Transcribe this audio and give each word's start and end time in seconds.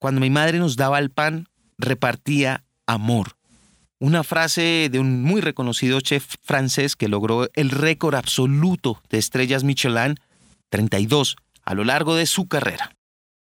Cuando 0.00 0.22
mi 0.22 0.30
madre 0.30 0.58
nos 0.58 0.76
daba 0.76 0.98
el 0.98 1.10
pan, 1.10 1.46
repartía 1.76 2.64
amor. 2.86 3.36
Una 3.98 4.24
frase 4.24 4.88
de 4.90 4.98
un 4.98 5.22
muy 5.22 5.42
reconocido 5.42 6.00
chef 6.00 6.36
francés 6.42 6.96
que 6.96 7.06
logró 7.06 7.50
el 7.52 7.70
récord 7.70 8.14
absoluto 8.14 9.02
de 9.10 9.18
estrellas 9.18 9.62
Michelin, 9.62 10.14
32, 10.70 11.36
a 11.62 11.74
lo 11.74 11.84
largo 11.84 12.14
de 12.14 12.24
su 12.24 12.48
carrera. 12.48 12.96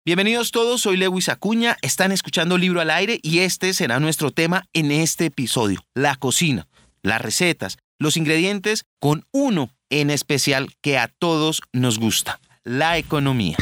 Bienvenidos 0.05 0.51
todos, 0.51 0.83
soy 0.83 0.99
Lewis 0.99 1.31
Acuña, 1.31 1.79
están 1.81 2.13
escuchando 2.13 2.59
Libro 2.59 2.83
al 2.83 2.91
Aire 2.91 3.19
y 3.23 3.39
este 3.39 3.73
será 3.73 3.99
nuestro 3.99 4.31
tema 4.31 4.67
en 4.75 4.91
este 4.91 5.27
episodio, 5.27 5.81
la 5.95 6.17
cocina, 6.17 6.69
las 7.01 7.23
recetas, 7.23 7.79
los 7.99 8.19
ingredientes 8.19 8.85
con 9.01 9.25
uno 9.33 9.71
en 9.89 10.11
especial 10.11 10.69
que 10.83 10.99
a 10.99 11.09
todos 11.09 11.63
nos 11.73 11.99
gusta, 11.99 12.41
la 12.63 12.99
economía. 12.99 13.57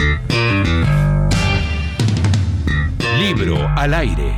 Libro 3.21 3.71
al 3.77 3.93
Aire. 3.93 4.35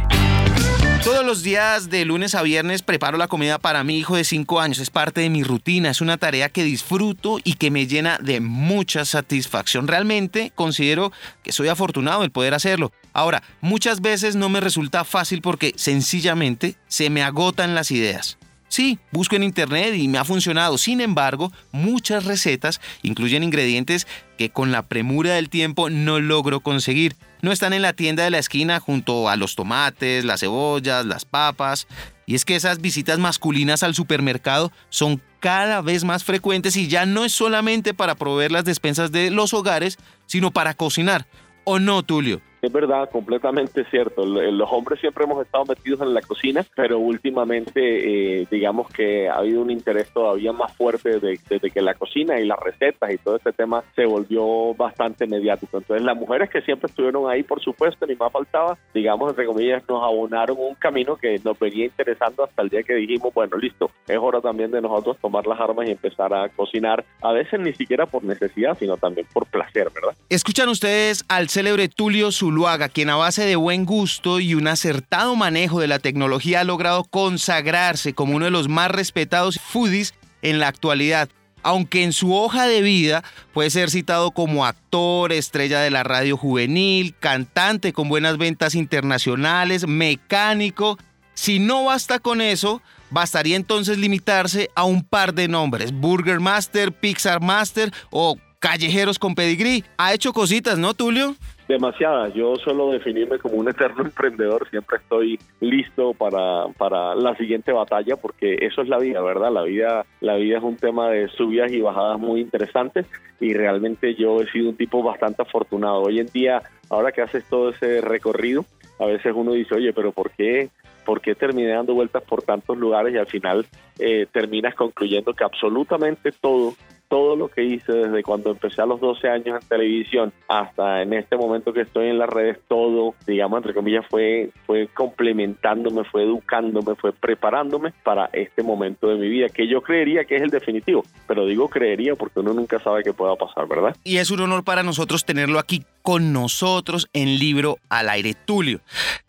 Todos 1.05 1.25
los 1.25 1.45
días 1.45 1.89
de 1.89 2.05
lunes 2.05 2.35
a 2.35 2.43
viernes 2.43 2.83
preparo 2.83 3.17
la 3.17 3.29
comida 3.29 3.61
para 3.61 3.85
mi 3.85 3.97
hijo 3.97 4.17
de 4.17 4.25
5 4.25 4.59
años. 4.61 4.81
Es 4.81 4.91
parte 4.91 5.21
de 5.21 5.31
mi 5.31 5.45
rutina, 5.45 5.89
es 5.89 6.01
una 6.01 6.17
tarea 6.17 6.49
que 6.49 6.65
disfruto 6.65 7.39
y 7.45 7.55
que 7.55 7.71
me 7.71 7.87
llena 7.87 8.19
de 8.19 8.41
mucha 8.41 9.05
satisfacción. 9.05 9.87
Realmente 9.87 10.51
considero 10.57 11.13
que 11.45 11.53
soy 11.53 11.69
afortunado 11.69 12.25
el 12.25 12.33
poder 12.33 12.55
hacerlo. 12.55 12.91
Ahora, 13.13 13.45
muchas 13.61 14.01
veces 14.01 14.35
no 14.35 14.49
me 14.49 14.61
resulta 14.61 15.05
fácil 15.05 15.43
porque 15.43 15.75
sencillamente 15.77 16.75
se 16.89 17.09
me 17.09 17.23
agotan 17.23 17.77
las 17.77 17.93
ideas. 17.93 18.37
Sí, 18.67 18.99
busco 19.13 19.37
en 19.37 19.45
internet 19.45 19.95
y 19.95 20.09
me 20.09 20.19
ha 20.19 20.25
funcionado. 20.25 20.77
Sin 20.77 21.01
embargo, 21.01 21.53
muchas 21.71 22.25
recetas 22.25 22.81
incluyen 23.03 23.45
ingredientes 23.45 24.09
que 24.39 24.51
con 24.51 24.73
la 24.73 24.89
premura 24.89 25.35
del 25.35 25.51
tiempo 25.51 25.89
no 25.89 26.19
logro 26.19 26.61
conseguir. 26.61 27.15
No 27.43 27.51
están 27.51 27.73
en 27.73 27.83
la 27.83 27.93
tienda 27.93 28.23
de 28.23 28.31
la 28.31 28.39
esquina 28.39 28.79
junto 28.79 29.29
a 29.29 29.35
los 29.35 29.57
tomates, 29.57 30.25
las 30.25 30.41
cebollas, 30.41 31.05
las 31.05 31.25
papas. 31.25 31.89
Y 32.25 32.37
es 32.37 32.45
que 32.45 32.55
esas 32.55 32.81
visitas 32.81 33.19
masculinas 33.19 33.83
al 33.83 33.97
supermercado 33.97 34.71
son 34.91 35.21
cada 35.41 35.83
vez 35.83 36.05
más 36.05 36.23
frecuentes 36.23 36.77
y 36.77 36.87
ya 36.87 37.05
no 37.05 37.25
es 37.25 37.33
solamente 37.33 37.95
para 37.95 38.15
proveer 38.15 38.53
las 38.53 38.65
despensas 38.65 39.11
de 39.11 39.33
los 39.33 39.55
hogares, 39.55 39.99
sino 40.27 40.53
para 40.53 40.75
cocinar. 40.75 41.27
¿O 41.65 41.81
no, 41.81 42.05
Tulio? 42.05 42.41
Es 42.63 42.71
verdad, 42.71 43.11
completamente 43.11 43.85
cierto. 43.91 44.25
Los 44.25 44.69
hombres 44.71 45.01
siempre 45.01 45.25
hemos 45.25 45.45
estado 45.45 45.65
metidos 45.65 46.01
en 46.01 46.15
la 46.15 46.23
cocina, 46.23 46.65
pero 46.77 47.01
últimamente 47.01 48.41
eh, 48.41 48.47
digamos 48.49 48.89
que 48.93 49.29
ha 49.29 49.39
habido 49.39 49.63
un 49.63 49.71
interés 49.73 50.09
todavía 50.13 50.53
más 50.53 50.73
fuerte 50.77 51.19
desde 51.19 51.71
que 51.73 51.83
la 51.83 51.95
cocina 51.95 52.39
y 52.39 52.47
las 52.47 52.61
recetas 52.61 53.13
y 53.13 53.19
todo 53.19 53.35
este 53.35 53.53
tema 53.53 53.83
se 53.97 54.07
volvió 54.07 54.75
bastante 54.75 55.27
mediático. 55.27 55.79
Entonces 55.79 56.07
las 56.07 56.17
mujeres 56.17 56.51
que 56.51 56.63
siempre 56.63 56.87
estuvieron 56.87 57.29
ahí, 57.29 57.43
por 57.43 57.61
supuesto, 57.61 58.07
ni 58.07 58.15
más 58.15 58.31
faltaba, 58.31 58.79
digamos, 58.95 59.31
entre 59.31 59.47
comillas, 59.47 59.83
nos 59.89 60.01
abonaron 60.05 60.57
un 60.61 60.77
camino 60.77 61.17
que 61.17 61.41
nos 61.45 61.59
venía 61.59 61.87
interesando 61.87 62.45
hasta 62.45 62.63
el 62.63 62.69
día 62.69 62.85
que 62.85 62.95
dijimos, 62.95 63.35
bueno, 63.35 63.57
listo, 63.57 63.91
es 64.07 64.19
hora 64.19 64.41
también 64.41 64.71
de 64.71 64.81
nosotros 64.81 65.17
tomar 65.21 65.49
las 65.49 65.59
armas 65.59 65.89
y 65.89 65.91
empezar 65.91 66.33
a 66.33 66.49
cocinar, 66.51 67.05
a 67.23 67.33
veces 67.33 67.59
ni 67.59 67.73
siquiera 67.73 68.07
por 68.07 68.23
necesidad, 68.23 68.79
sino 68.79 68.97
también 68.99 69.27
por 69.33 69.47
placer, 69.47 69.91
¿verdad? 69.93 70.17
Escuchan 70.29 70.69
ustedes 70.69 71.25
al 71.29 71.49
célebre 71.49 71.89
Tulio 71.89 72.31
Zuluaga, 72.53 72.91
quien 72.91 73.09
a 73.09 73.17
base 73.17 73.47
de 73.47 73.57
buen 73.57 73.87
gusto 73.87 74.39
y 74.39 74.55
un 74.55 74.69
acertado 74.69 75.35
manejo 75.37 75.81
de 75.81 75.87
la 75.87 75.99
tecnología 75.99 76.61
ha 76.61 76.65
logrado 76.65 77.03
consagrarse 77.05 78.13
como 78.13 78.37
uno 78.37 78.45
de 78.45 78.51
los 78.51 78.69
más 78.69 78.91
respetados 78.91 79.59
foodies 79.59 80.13
en 80.43 80.59
la 80.59 80.69
actualidad. 80.69 81.31
Aunque 81.63 82.03
en 82.03 82.13
su 82.13 82.35
hoja 82.35 82.67
de 82.67 82.83
vida 82.83 83.25
puede 83.55 83.71
ser 83.71 83.89
citado 83.89 84.33
como 84.33 84.67
actor, 84.67 85.33
estrella 85.33 85.81
de 85.81 85.89
la 85.89 86.03
radio 86.03 86.37
juvenil, 86.37 87.15
cantante 87.19 87.95
con 87.95 88.11
buenas 88.11 88.37
ventas 88.37 88.75
internacionales, 88.75 89.87
mecánico, 89.87 90.99
si 91.33 91.59
no 91.59 91.85
basta 91.85 92.19
con 92.19 92.43
eso, 92.43 92.83
bastaría 93.09 93.57
entonces 93.57 93.97
limitarse 93.97 94.69
a 94.75 94.85
un 94.85 95.05
par 95.05 95.33
de 95.33 95.49
nombres, 95.49 95.91
Burger 95.91 96.41
Master, 96.41 96.93
Pixar 96.93 97.41
Master 97.41 97.91
o 98.11 98.37
Callejeros 98.59 99.19
con 99.19 99.35
Pedigrí. 99.35 99.85
Ha 99.97 100.13
hecho 100.13 100.35
cositas, 100.35 100.79
¿no, 100.79 100.93
Tulio? 100.93 101.35
Demasiadas. 101.73 102.35
Yo 102.35 102.55
suelo 102.57 102.91
definirme 102.91 103.39
como 103.39 103.55
un 103.55 103.67
eterno 103.67 104.03
emprendedor. 104.05 104.69
Siempre 104.69 104.99
estoy 104.99 105.39
listo 105.61 106.13
para, 106.13 106.67
para 106.77 107.15
la 107.15 107.35
siguiente 107.37 107.73
batalla 107.73 108.17
porque 108.17 108.59
eso 108.61 108.83
es 108.83 108.89
la 108.91 108.99
vida, 108.99 109.23
¿verdad? 109.23 109.51
La 109.51 109.63
vida, 109.63 110.05
la 110.21 110.37
vida 110.37 110.59
es 110.59 110.63
un 110.63 110.77
tema 110.77 111.09
de 111.09 111.29
subidas 111.29 111.73
y 111.73 111.81
bajadas 111.81 112.19
muy 112.19 112.43
interesantes 112.43 113.07
y 113.41 113.55
realmente 113.55 114.15
yo 114.15 114.43
he 114.43 114.51
sido 114.51 114.69
un 114.69 114.77
tipo 114.77 115.03
bastante 115.03 115.41
afortunado. 115.41 116.03
Hoy 116.03 116.21
en 116.21 116.27
día, 116.27 116.61
ahora 116.91 117.11
que 117.11 117.23
haces 117.23 117.43
todo 117.49 117.71
ese 117.71 118.03
recorrido, 118.03 118.67
a 118.99 119.07
veces 119.07 119.33
uno 119.35 119.53
dice, 119.53 119.75
oye, 119.75 119.95
pero 119.95 120.13
¿por 120.13 120.31
qué 120.31 120.69
por 121.07 121.21
qué 121.21 121.35
terminé 121.35 121.71
dando 121.71 121.95
vueltas 121.95 122.23
por 122.23 122.43
tantos 122.43 122.79
lugares 122.79 123.13
y 123.15 123.19
al 123.19 123.27
final 123.27 123.67
eh, 123.99 124.27
terminas 124.31 124.75
concluyendo 124.77 125.33
que 125.35 125.43
absolutamente 125.43 126.31
todo, 126.33 126.75
todo 127.13 127.37
lo 127.37 127.49
que 127.49 127.63
hice 127.63 127.93
desde 127.93 128.23
cuando 128.23 128.53
empecé 128.53 128.81
a 128.81 128.87
los 128.87 128.99
12 128.99 129.29
años 129.29 129.61
en 129.61 129.69
televisión 129.69 130.33
hasta 130.49 131.03
en 131.03 131.13
este 131.13 131.37
momento 131.37 131.75
que 131.75 131.83
estoy 131.83 132.09
en 132.09 132.17
las 132.17 132.31
redes, 132.31 132.59
todo, 132.69 133.15
digamos, 133.27 133.59
entre 133.59 133.75
comillas, 133.75 134.07
fue, 134.09 134.49
fue 134.65 134.89
complementándome, 134.95 136.05
fue 136.05 136.23
educándome, 136.23 136.95
fue 136.95 137.13
preparándome 137.13 137.93
para 138.03 138.31
este 138.33 138.63
momento 138.63 139.09
de 139.09 139.17
mi 139.17 139.29
vida, 139.29 139.51
que 139.51 139.69
yo 139.69 139.83
creería 139.83 140.25
que 140.25 140.37
es 140.37 140.43
el 140.43 140.49
definitivo, 140.49 141.05
pero 141.29 141.45
digo 141.45 141.69
creería 141.69 142.17
porque 142.17 142.41
uno 142.41 142.55
nunca 142.55 142.79
sabe 142.79 143.03
qué 143.03 143.13
pueda 143.13 143.37
pasar, 143.37 143.69
¿verdad? 143.69 143.95
Y 144.05 144.17
es 144.17 144.31
un 144.31 144.41
honor 144.41 144.65
para 144.65 144.83
nosotros 144.83 145.27
tenerlo 145.27 145.59
aquí 145.59 145.85
con 146.01 146.33
nosotros 146.33 147.11
en 147.13 147.39
Libro 147.39 147.77
al 147.91 148.09
Aire. 148.09 148.33
Tulio, 148.33 148.81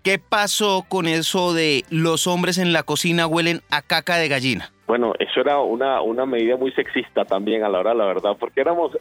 ¿qué 0.04 0.20
pasó 0.20 0.86
con 0.88 1.06
eso 1.06 1.54
de 1.54 1.84
los 1.90 2.28
hombres 2.28 2.60
en 2.60 2.72
la 2.72 2.84
cocina 2.84 3.28
huelen 3.28 3.62
a 3.72 3.82
caca 3.82 4.16
de 4.16 4.30
gallina? 4.30 4.73
Bueno, 4.86 5.14
eso 5.18 5.40
era 5.40 5.60
una, 5.60 6.02
una 6.02 6.26
medida 6.26 6.58
muy 6.58 6.72
sexista 6.74 7.24
también 7.24 7.64
a 7.64 7.70
la 7.70 7.80
hora, 7.80 7.94
la 7.94 8.06
verdad, 8.06 8.36
porque 8.38 8.60
éramos, 8.60 8.92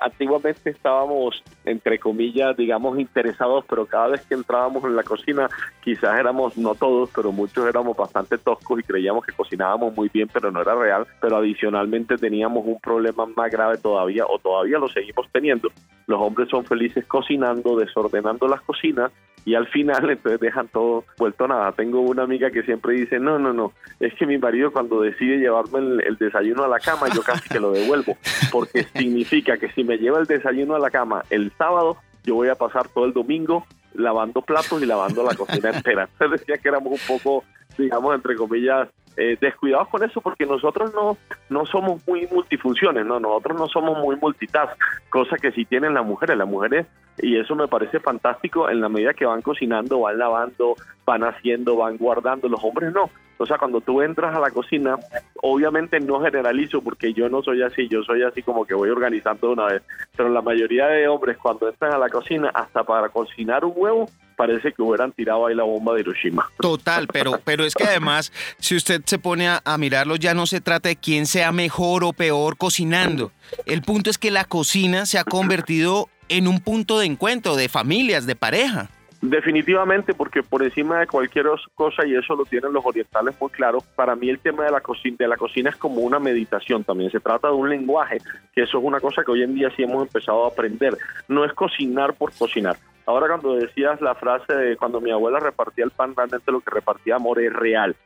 antiguamente 0.00 0.70
estábamos, 0.70 1.42
entre 1.64 1.98
comillas, 1.98 2.56
digamos, 2.56 2.96
interesados, 2.98 3.64
pero 3.68 3.86
cada 3.86 4.08
vez 4.08 4.24
que 4.24 4.34
entrábamos 4.34 4.84
en 4.84 4.94
la 4.94 5.02
cocina, 5.02 5.48
quizás 5.82 6.16
éramos, 6.16 6.56
no 6.56 6.76
todos, 6.76 7.10
pero 7.12 7.32
muchos 7.32 7.66
éramos 7.66 7.96
bastante 7.96 8.38
toscos 8.38 8.78
y 8.78 8.82
creíamos 8.84 9.26
que 9.26 9.32
cocinábamos 9.32 9.96
muy 9.96 10.08
bien, 10.12 10.28
pero 10.32 10.52
no 10.52 10.62
era 10.62 10.76
real, 10.76 11.06
pero 11.20 11.38
adicionalmente 11.38 12.16
teníamos 12.16 12.64
un 12.64 12.78
problema 12.78 13.26
más 13.26 13.50
grave 13.50 13.78
todavía, 13.78 14.24
o 14.26 14.38
todavía 14.38 14.78
lo 14.78 14.88
seguimos 14.88 15.26
teniendo. 15.32 15.70
Los 16.06 16.20
hombres 16.20 16.50
son 16.50 16.64
felices 16.64 17.04
cocinando, 17.06 17.76
desordenando 17.76 18.46
las 18.46 18.60
cocinas, 18.60 19.10
y 19.44 19.54
al 19.54 19.66
final 19.68 20.08
entonces 20.10 20.40
dejan 20.40 20.68
todo 20.68 21.04
vuelto 21.18 21.48
nada. 21.48 21.72
Tengo 21.72 22.00
una 22.00 22.22
amiga 22.22 22.50
que 22.50 22.62
siempre 22.62 22.94
dice, 22.94 23.18
no, 23.18 23.38
no, 23.38 23.52
no, 23.52 23.72
es 24.00 24.14
que 24.14 24.26
mi 24.26 24.38
marido 24.38 24.72
cuando 24.72 25.00
decide 25.00 25.31
llevarme 25.38 25.78
el, 26.04 26.16
desayuno 26.16 26.64
a 26.64 26.68
la 26.68 26.78
cama, 26.78 27.08
yo 27.14 27.22
casi 27.22 27.48
que 27.48 27.60
lo 27.60 27.72
devuelvo, 27.72 28.16
porque 28.50 28.84
significa 28.96 29.56
que 29.56 29.70
si 29.72 29.84
me 29.84 29.98
lleva 29.98 30.18
el 30.18 30.26
desayuno 30.26 30.74
a 30.74 30.78
la 30.78 30.90
cama 30.90 31.22
el 31.30 31.52
sábado, 31.52 31.96
yo 32.24 32.34
voy 32.34 32.48
a 32.48 32.54
pasar 32.54 32.88
todo 32.88 33.04
el 33.04 33.12
domingo 33.12 33.66
lavando 33.94 34.42
platos 34.42 34.82
y 34.82 34.86
lavando 34.86 35.22
la 35.22 35.34
cocina 35.34 35.70
entera. 35.74 36.08
Entonces 36.12 36.40
decía 36.40 36.58
que 36.58 36.68
éramos 36.68 36.92
un 36.92 37.16
poco, 37.18 37.44
digamos, 37.76 38.14
entre 38.14 38.36
comillas, 38.36 38.88
eh, 39.16 39.36
descuidados 39.38 39.88
con 39.88 40.02
eso 40.02 40.22
porque 40.22 40.46
nosotros 40.46 40.94
no, 40.94 41.18
no 41.50 41.66
somos 41.66 42.00
muy 42.08 42.26
multifunciones, 42.28 43.04
no, 43.04 43.20
nosotros 43.20 43.58
no 43.58 43.68
somos 43.68 43.98
muy 43.98 44.16
multitask, 44.16 44.72
cosa 45.10 45.36
que 45.36 45.52
sí 45.52 45.66
tienen 45.66 45.92
las 45.92 46.06
mujeres, 46.06 46.38
las 46.38 46.48
mujeres, 46.48 46.86
y 47.18 47.36
eso 47.36 47.54
me 47.54 47.68
parece 47.68 48.00
fantástico 48.00 48.70
en 48.70 48.80
la 48.80 48.88
medida 48.88 49.12
que 49.12 49.26
van 49.26 49.42
cocinando, 49.42 50.00
van 50.00 50.18
lavando, 50.18 50.76
van 51.04 51.24
haciendo, 51.24 51.76
van 51.76 51.98
guardando, 51.98 52.48
los 52.48 52.64
hombres 52.64 52.92
no. 52.94 53.10
O 53.42 53.46
sea, 53.46 53.58
cuando 53.58 53.80
tú 53.80 54.02
entras 54.02 54.36
a 54.36 54.38
la 54.38 54.52
cocina, 54.52 54.96
obviamente 55.42 55.98
no 55.98 56.20
generalizo 56.22 56.80
porque 56.80 57.12
yo 57.12 57.28
no 57.28 57.42
soy 57.42 57.60
así, 57.62 57.88
yo 57.88 58.04
soy 58.04 58.22
así 58.22 58.40
como 58.40 58.64
que 58.64 58.72
voy 58.72 58.88
organizando 58.88 59.48
de 59.48 59.52
una 59.54 59.64
vez, 59.64 59.82
pero 60.16 60.28
la 60.28 60.42
mayoría 60.42 60.86
de 60.86 61.08
hombres 61.08 61.36
cuando 61.38 61.68
entran 61.68 61.92
a 61.92 61.98
la 61.98 62.08
cocina, 62.08 62.52
hasta 62.54 62.84
para 62.84 63.08
cocinar 63.08 63.64
un 63.64 63.72
huevo, 63.74 64.08
parece 64.36 64.72
que 64.72 64.80
hubieran 64.80 65.10
tirado 65.10 65.46
ahí 65.46 65.56
la 65.56 65.64
bomba 65.64 65.92
de 65.94 66.02
Hiroshima. 66.02 66.48
Total, 66.60 67.08
pero, 67.08 67.40
pero 67.44 67.64
es 67.64 67.74
que 67.74 67.82
además, 67.82 68.32
si 68.58 68.76
usted 68.76 69.02
se 69.06 69.18
pone 69.18 69.48
a, 69.48 69.60
a, 69.64 69.76
mirarlo, 69.76 70.14
ya 70.14 70.34
no 70.34 70.46
se 70.46 70.60
trata 70.60 70.88
de 70.88 70.94
quién 70.94 71.26
sea 71.26 71.50
mejor 71.50 72.04
o 72.04 72.12
peor 72.12 72.56
cocinando. 72.56 73.32
El 73.66 73.82
punto 73.82 74.08
es 74.08 74.18
que 74.18 74.30
la 74.30 74.44
cocina 74.44 75.04
se 75.04 75.18
ha 75.18 75.24
convertido 75.24 76.08
en 76.28 76.46
un 76.46 76.60
punto 76.60 77.00
de 77.00 77.06
encuentro 77.06 77.56
de 77.56 77.68
familias, 77.68 78.24
de 78.24 78.36
pareja. 78.36 78.88
Definitivamente, 79.22 80.14
porque 80.14 80.42
por 80.42 80.64
encima 80.64 80.98
de 80.98 81.06
cualquier 81.06 81.46
cosa, 81.76 82.04
y 82.04 82.12
eso 82.16 82.34
lo 82.34 82.44
tienen 82.44 82.72
los 82.72 82.84
orientales 82.84 83.40
muy 83.40 83.50
claro, 83.50 83.78
para 83.94 84.16
mí 84.16 84.28
el 84.28 84.40
tema 84.40 84.64
de 84.64 84.72
la, 84.72 84.80
cocina, 84.80 85.16
de 85.16 85.28
la 85.28 85.36
cocina 85.36 85.70
es 85.70 85.76
como 85.76 86.00
una 86.00 86.18
meditación 86.18 86.82
también. 86.82 87.08
Se 87.12 87.20
trata 87.20 87.46
de 87.46 87.54
un 87.54 87.70
lenguaje, 87.70 88.18
que 88.52 88.62
eso 88.62 88.78
es 88.78 88.84
una 88.84 88.98
cosa 88.98 89.22
que 89.24 89.30
hoy 89.30 89.44
en 89.44 89.54
día 89.54 89.70
sí 89.76 89.84
hemos 89.84 90.02
empezado 90.02 90.44
a 90.44 90.48
aprender. 90.48 90.98
No 91.28 91.44
es 91.44 91.52
cocinar 91.52 92.14
por 92.14 92.32
cocinar. 92.36 92.76
Ahora 93.06 93.26
cuando 93.28 93.54
decías 93.56 94.00
la 94.00 94.14
frase 94.14 94.54
de 94.54 94.76
cuando 94.76 95.00
mi 95.00 95.10
abuela 95.10 95.40
repartía 95.40 95.84
el 95.84 95.90
pan, 95.90 96.14
realmente 96.16 96.52
lo 96.52 96.60
que 96.60 96.70
repartía 96.70 97.16
amor 97.16 97.40
es 97.40 97.52
real. 97.52 97.96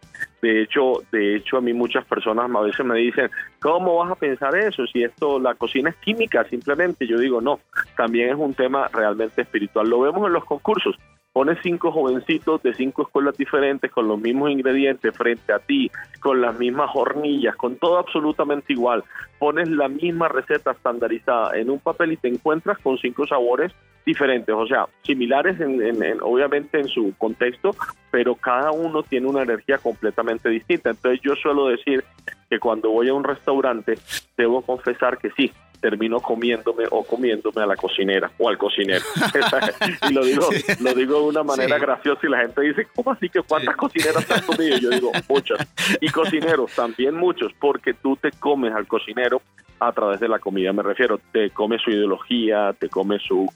De 0.41 0.63
hecho, 0.63 1.03
de 1.13 1.37
hecho 1.37 1.59
a 1.59 1.61
mí 1.61 1.73
muchas 1.73 2.05
personas 2.07 2.51
a 2.55 2.61
veces 2.61 2.85
me 2.85 2.99
dicen, 2.99 3.31
¿cómo 3.61 3.97
vas 3.97 4.13
a 4.13 4.17
pensar 4.17 4.57
eso? 4.57 4.87
Si 4.87 5.03
esto, 5.03 5.39
la 5.39 5.55
cocina 5.55 5.91
es 5.91 5.97
química 5.97 6.45
simplemente. 6.45 7.07
Yo 7.07 7.19
digo, 7.19 7.41
no, 7.41 7.61
también 7.97 8.31
es 8.31 8.37
un 8.37 8.55
tema 8.55 8.89
realmente 8.89 9.43
espiritual. 9.43 9.89
Lo 9.89 10.01
vemos 10.01 10.27
en 10.27 10.33
los 10.33 10.45
concursos 10.45 10.97
pones 11.37 11.59
cinco 11.63 11.93
jovencitos 11.93 12.63
de 12.63 12.73
cinco 12.73 13.03
escuelas 13.03 13.37
diferentes 13.37 13.93
con 13.93 14.09
los 14.09 14.19
mismos 14.19 14.51
ingredientes 14.51 15.15
frente 15.15 15.53
a 15.53 15.59
ti, 15.59 15.91
con 16.19 16.41
las 16.41 16.59
mismas 16.59 16.89
hornillas, 16.95 17.55
con 17.57 17.77
todo 17.77 17.99
absolutamente 17.99 18.73
igual, 18.73 19.05
pones 19.39 19.69
la 19.69 19.87
misma 19.87 20.29
receta 20.29 20.71
estandarizada 20.71 21.59
en 21.59 21.69
un 21.69 21.79
papel 21.79 22.13
y 22.13 22.17
te 22.17 22.29
encuentras 22.29 22.79
con 22.79 22.97
cinco 22.97 23.27
sabores 23.27 23.71
diferentes, 24.07 24.55
o 24.55 24.67
sea, 24.67 24.87
similares 25.03 25.61
en, 25.61 26.23
obviamente 26.23 26.81
en 26.81 26.89
su 26.89 27.13
contexto, 27.19 27.73
pero 28.11 28.35
cada 28.37 28.71
uno 28.71 29.03
tiene 29.03 29.27
una 29.27 29.43
energía 29.43 29.77
completamente 29.77 30.49
distinta. 30.49 30.89
Entonces 30.89 31.21
yo 31.23 31.35
suelo 31.35 31.67
decir 31.67 32.03
que 32.49 32.59
cuando 32.59 32.91
voy 32.91 33.09
a 33.09 33.15
un 33.15 33.25
restaurante 33.25 33.99
debo 34.39 34.63
confesar 34.63 35.19
que 35.19 35.31
sí, 35.33 35.53
termino 35.77 36.21
comiéndome 36.21 36.85
o 36.91 37.05
comiéndome 37.05 37.63
a 37.63 37.67
la 37.67 37.77
cocinera 37.77 38.31
o 38.39 38.49
al 38.49 38.59
cocinero. 38.59 39.05
y 40.11 40.13
lo 40.13 40.25
digo, 40.25 40.49
lo 40.81 40.95
digo 40.95 41.21
de 41.21 41.27
una 41.27 41.43
manera 41.43 41.79
graciosa 41.79 42.21
y 42.27 42.31
la 42.31 42.39
gente 42.39 42.61
dice, 42.63 42.87
¿cómo 42.95 43.13
así 43.13 43.29
que 43.29 43.43
cuántas 43.43 43.77
cocineras 43.77 44.31
has 44.31 44.43
comido? 44.43 44.79
yo 44.79 44.91
digo, 44.91 45.13
muchas. 45.29 45.67
Y 46.01 46.09
cocineros, 46.09 46.73
también 46.73 47.15
muchos, 47.15 47.53
porque 47.59 47.95
tú 47.95 48.17
te 48.17 48.31
comes 48.33 48.73
al 48.75 48.87
cocinero 48.87 49.43
a 49.79 49.93
través 49.93 50.21
de 50.21 50.29
la 50.29 50.39
comida, 50.39 50.73
me 50.73 50.83
refiero, 50.83 51.21
te 51.33 51.51
comes 51.51 51.83
su 51.83 51.91
ideología, 51.91 52.75
te 52.79 52.89
comes 52.89 53.23
su 53.23 53.47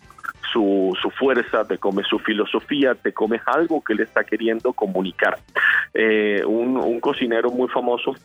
su, 0.53 0.97
su, 1.01 1.11
fuerza, 1.11 1.65
te 1.65 1.79
comes 1.79 2.07
su 2.09 2.19
filosofía, 2.19 2.97
te 2.97 3.13
comes 3.13 3.41
algo 3.47 3.83
que 3.83 3.95
le 3.95 4.03
está 4.03 4.25
queriendo 4.25 4.73
comunicar. 4.73 5.39
Eh, 5.95 6.43
un, 6.45 6.77
un, 6.77 6.99
cocinero 6.99 7.51
muy 7.51 7.69
famoso 7.69 8.17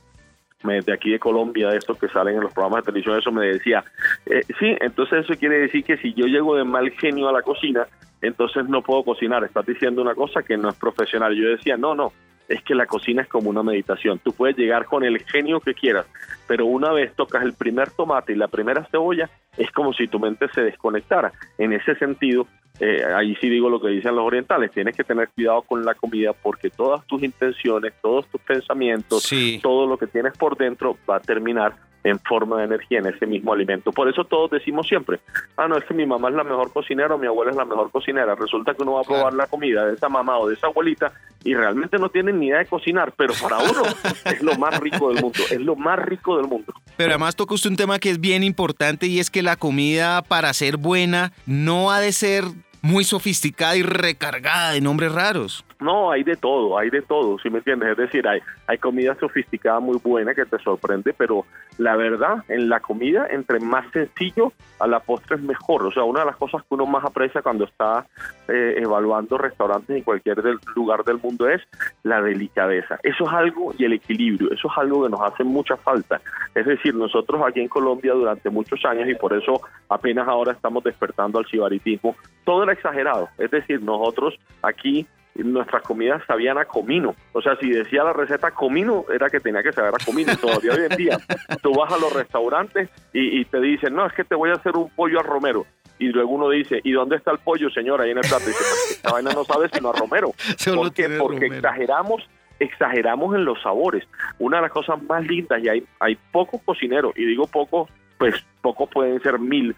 de 0.66 0.94
aquí 0.94 1.12
de 1.12 1.20
Colombia, 1.20 1.70
de 1.70 1.78
estos 1.78 1.98
que 1.98 2.08
salen 2.10 2.36
en 2.36 2.42
los 2.42 2.54
programas 2.54 2.84
de 2.84 2.92
televisión, 2.92 3.18
eso 3.18 3.32
me 3.32 3.46
decía, 3.46 3.84
eh, 4.26 4.42
sí, 4.60 4.76
entonces 4.82 5.24
eso 5.24 5.40
quiere 5.40 5.60
decir 5.60 5.84
que 5.84 5.98
si 5.98 6.14
yo 6.14 6.26
llego 6.26 6.56
de 6.56 6.64
mal 6.64 6.90
genio 6.92 7.30
a 7.30 7.34
la 7.34 7.42
cocina, 7.42 7.88
entonces 8.22 8.68
no 8.68 8.82
puedo 8.82 9.04
cocinar, 9.04 9.44
estás 9.44 9.66
diciendo 9.66 10.02
una 10.02 10.16
cosa 10.16 10.44
que 10.44 10.58
no 10.58 10.70
es 10.70 10.76
profesional. 10.76 11.36
Yo 11.36 11.50
decía, 11.50 11.78
no, 11.78 11.96
no, 11.96 12.12
es 12.48 12.62
que 12.64 12.76
la 12.76 12.86
cocina 12.86 13.22
es 13.22 13.28
como 13.28 13.50
una 13.50 13.64
meditación, 13.64 14.20
tú 14.20 14.32
puedes 14.32 14.58
llegar 14.58 14.86
con 14.86 15.04
el 15.04 15.20
genio 15.24 15.60
que 15.60 15.74
quieras, 15.74 16.06
pero 16.48 16.66
una 16.66 16.92
vez 16.92 17.14
tocas 17.16 17.44
el 17.44 17.54
primer 17.54 17.92
tomate 17.92 18.34
y 18.34 18.36
la 18.36 18.48
primera 18.48 18.86
cebolla, 18.86 19.30
es 19.58 19.72
como 19.72 19.94
si 19.94 20.08
tu 20.08 20.20
mente 20.20 20.48
se 20.54 20.62
desconectara. 20.62 21.32
En 21.58 21.74
ese 21.74 21.96
sentido, 21.96 22.48
eh, 22.80 23.04
ahí 23.16 23.36
sí 23.39 23.50
digo 23.50 23.69
lo 23.69 23.80
que 23.80 23.89
dicen 23.89 24.16
los 24.16 24.25
orientales, 24.25 24.72
tienes 24.72 24.95
que 24.95 25.04
tener 25.04 25.30
cuidado 25.30 25.62
con 25.62 25.86
la 25.86 25.95
comida 25.95 26.33
porque 26.33 26.69
todas 26.69 27.06
tus 27.07 27.24
intenciones, 27.24 27.94
todos 28.01 28.27
tus 28.27 28.42
pensamientos, 28.42 29.30
todo 29.62 29.88
lo 29.88 29.98
que 29.98 30.07
tienes 30.07 30.38
por 30.38 30.57
dentro 30.57 30.98
va 31.10 31.18
a 31.18 31.19
terminar 31.19 31.74
en 32.06 32.19
forma 32.19 32.60
de 32.60 32.66
energía 32.66 33.00
en 33.00 33.07
ese 33.07 33.25
mismo 33.25 33.52
alimento. 33.52 33.92
Por 33.92 34.07
eso 34.07 34.24
todos 34.25 34.52
decimos 34.52 34.88
siempre, 34.88 35.19
ah, 35.57 35.68
no, 35.68 35.75
es 35.75 35.84
que 35.86 35.94
mi 35.96 36.06
mamá 36.06 36.30
es 36.30 36.36
la 36.36 36.44
mejor 36.44 36.72
cocinera 36.72 37.16
o 37.16 37.18
mi 37.18 37.25
abuela 37.25 37.50
es 37.52 37.57
la 37.57 37.66
mejor 37.66 37.90
cocinera. 37.90 38.36
Resulta 38.36 38.75
que 38.75 38.84
uno 38.84 38.94
va 38.94 39.02
a 39.02 39.04
probar 39.04 39.34
la 39.34 39.48
comida 39.48 39.88
de 39.88 39.96
esa 39.96 40.07
mamá 40.07 40.38
o 40.38 40.48
de 40.48 40.54
esa 40.54 40.68
abuelita 40.68 41.12
y 41.44 41.56
realmente 41.56 41.98
no 41.98 42.10
tienen 42.10 42.40
ni 42.40 42.48
idea 42.48 42.60
de 42.60 42.68
cocinar, 42.68 43.12
pero 43.18 43.34
para 43.42 43.57
uno 43.57 43.81
es 44.25 44.42
lo 44.44 44.56
más 44.56 44.80
rico 44.80 45.12
del 45.12 45.22
mundo, 45.22 45.40
es 45.50 45.60
lo 45.60 45.75
más 45.75 45.98
rico 45.98 46.38
del 46.38 46.48
mundo. 46.48 46.74
Pero 46.96 47.10
además 47.10 47.36
toca 47.36 47.56
usted 47.56 47.72
un 47.72 47.75
tema 47.75 47.98
que 47.98 48.12
es 48.12 48.19
bien 48.19 48.44
importante 48.44 49.08
y 49.08 49.19
es 49.19 49.31
que 49.31 49.42
la 49.42 49.56
comida 49.56 50.22
para 50.22 50.54
ser 50.54 50.78
buena 50.78 51.34
no 51.48 51.92
ha 51.92 52.00
de 52.00 52.12
ser 52.12 52.44
muy 52.84 53.04
sofisticada 53.04 53.75
y 53.78 53.81
recargada 53.81 54.74
de 54.74 54.81
nombres 54.81 55.12
raros. 55.12 55.66
No, 55.80 56.10
hay 56.10 56.24
de 56.24 56.38
todo, 56.38 56.77
hay 56.77 56.89
de 56.89 57.01
todo, 57.01 57.38
¿sí 57.39 57.50
me 57.50 57.57
entiendes? 57.57 57.89
Es 57.89 57.98
decir, 57.98 58.25
hay, 58.27 58.39
hay 58.68 58.77
comida 58.77 59.13
sofisticada 59.19 59.81
muy 59.81 59.98
buena 60.01 60.33
que 60.33 60.45
te 60.45 60.57
sorprende, 60.60 61.13
pero 61.13 61.45
la 61.77 61.98
verdad, 61.98 62.38
en 62.48 62.69
la 62.69 62.80
comida, 62.80 63.27
entre 63.30 63.60
más 63.60 63.86
sencillo, 63.92 64.54
a 64.80 64.88
la 64.88 65.01
postre 65.01 65.36
es 65.36 65.42
mejor. 65.42 65.83
O 65.83 65.92
sea, 65.92 66.04
una 66.04 66.22
de 66.22 66.27
las 66.27 66.38
cosas 66.38 66.62
que 66.62 66.75
uno 66.75 66.86
más 66.86 67.04
aprecia 67.04 67.42
cuando 67.42 67.66
está 67.66 68.06
eh, 68.48 68.75
evaluando 68.77 69.38
restaurantes 69.38 69.98
en 69.98 70.04
cualquier 70.04 70.38
lugar 70.75 71.04
del 71.04 71.18
mundo 71.18 71.50
es 71.50 71.62
la 72.04 72.22
delicadeza. 72.22 72.98
Eso 73.04 73.25
es 73.25 73.33
algo, 73.33 73.74
y 73.77 73.83
el 73.83 73.94
equilibrio, 73.94 74.54
eso 74.54 74.69
es 74.72 74.77
algo 74.77 75.04
que 75.04 75.10
nos 75.10 75.22
hace 75.22 75.44
mucha 75.44 75.75
falta. 75.75 76.22
Es 76.54 76.66
decir, 76.66 76.95
nosotros 76.95 77.42
aquí 77.45 77.60
en 77.60 77.68
Colombia 77.68 78.13
durante 78.13 78.50
muchos 78.50 78.83
años, 78.86 79.10
y 79.10 79.16
por 79.16 79.33
eso 79.33 79.60
apenas 79.89 80.25
ahora 80.27 80.54
estamos 80.54 80.83
despertando 80.86 81.39
al 81.39 81.45
cibaritismo, 81.48 82.16
todo 82.45 82.63
era 82.63 82.72
exagerado. 82.72 83.27
Es 83.38 83.51
decir, 83.51 83.81
nosotros 83.81 84.36
aquí 84.62 85.06
nuestras 85.44 85.84
comidas 85.84 86.22
sabían 86.26 86.58
a 86.58 86.66
comino. 86.66 87.16
O 87.34 87.42
sea, 87.42 87.56
si 87.58 87.70
decía 87.70 88.04
la 88.04 88.14
receta 88.14 88.52
comino, 88.52 89.06
era 89.14 89.30
que 89.30 89.40
tenía 89.40 89.62
que 89.62 89.74
saber 89.74 89.94
a 89.94 90.04
comino. 90.04 90.36
Todavía 90.38 90.74
hoy 90.74 90.88
en 90.90 90.98
día, 90.98 91.18
tú 91.62 91.74
vas 91.74 91.92
a 91.92 91.98
los 91.98 92.14
restaurantes 92.14 92.90
y, 93.14 93.44
te 93.46 93.60
dicen, 93.60 93.94
no, 93.94 94.06
es 94.06 94.14
que 94.14 94.24
te 94.24 94.36
voy 94.36 94.50
a 94.50 94.54
hacer 94.54 94.76
un 94.76 94.90
pollo 94.90 95.20
a 95.20 95.24
romero. 95.24 95.66
Y 95.98 96.08
luego 96.08 96.32
uno 96.32 96.50
dice, 96.50 96.82
¿y 96.84 96.92
dónde 96.92 97.16
está 97.16 97.32
el 97.32 97.40
pollo, 97.40 97.70
señora? 97.70 98.04
Ahí 98.04 98.12
en 98.12 98.18
el 98.18 98.28
plato. 98.28 98.44
Y 98.44 98.48
dice, 98.48 98.60
pues, 98.60 98.92
esta 98.92 99.12
vaina 99.12 99.32
no 99.32 99.44
sabe 99.46 99.70
sino 99.72 99.90
a 99.90 99.94
romero. 99.94 100.32
¿Por 100.76 100.94
qué? 100.94 101.10
Porque 101.20 101.46
exageramos 101.48 102.28
exageramos 102.58 103.36
en 103.36 103.44
los 103.44 103.62
sabores. 103.62 104.08
Una 104.40 104.58
de 104.58 104.64
las 104.64 104.72
cosas 104.72 105.02
más 105.04 105.26
lindas, 105.28 105.62
y 105.62 105.68
hay, 105.68 105.84
hay 106.00 106.18
pocos 106.32 106.62
cocineros, 106.64 107.12
y 107.18 107.26
digo 107.26 107.48
pocos 107.48 107.90
pues 108.25 108.44
pocos 108.62 108.89
pueden 108.89 109.22
ser 109.22 109.38
mil 109.38 109.75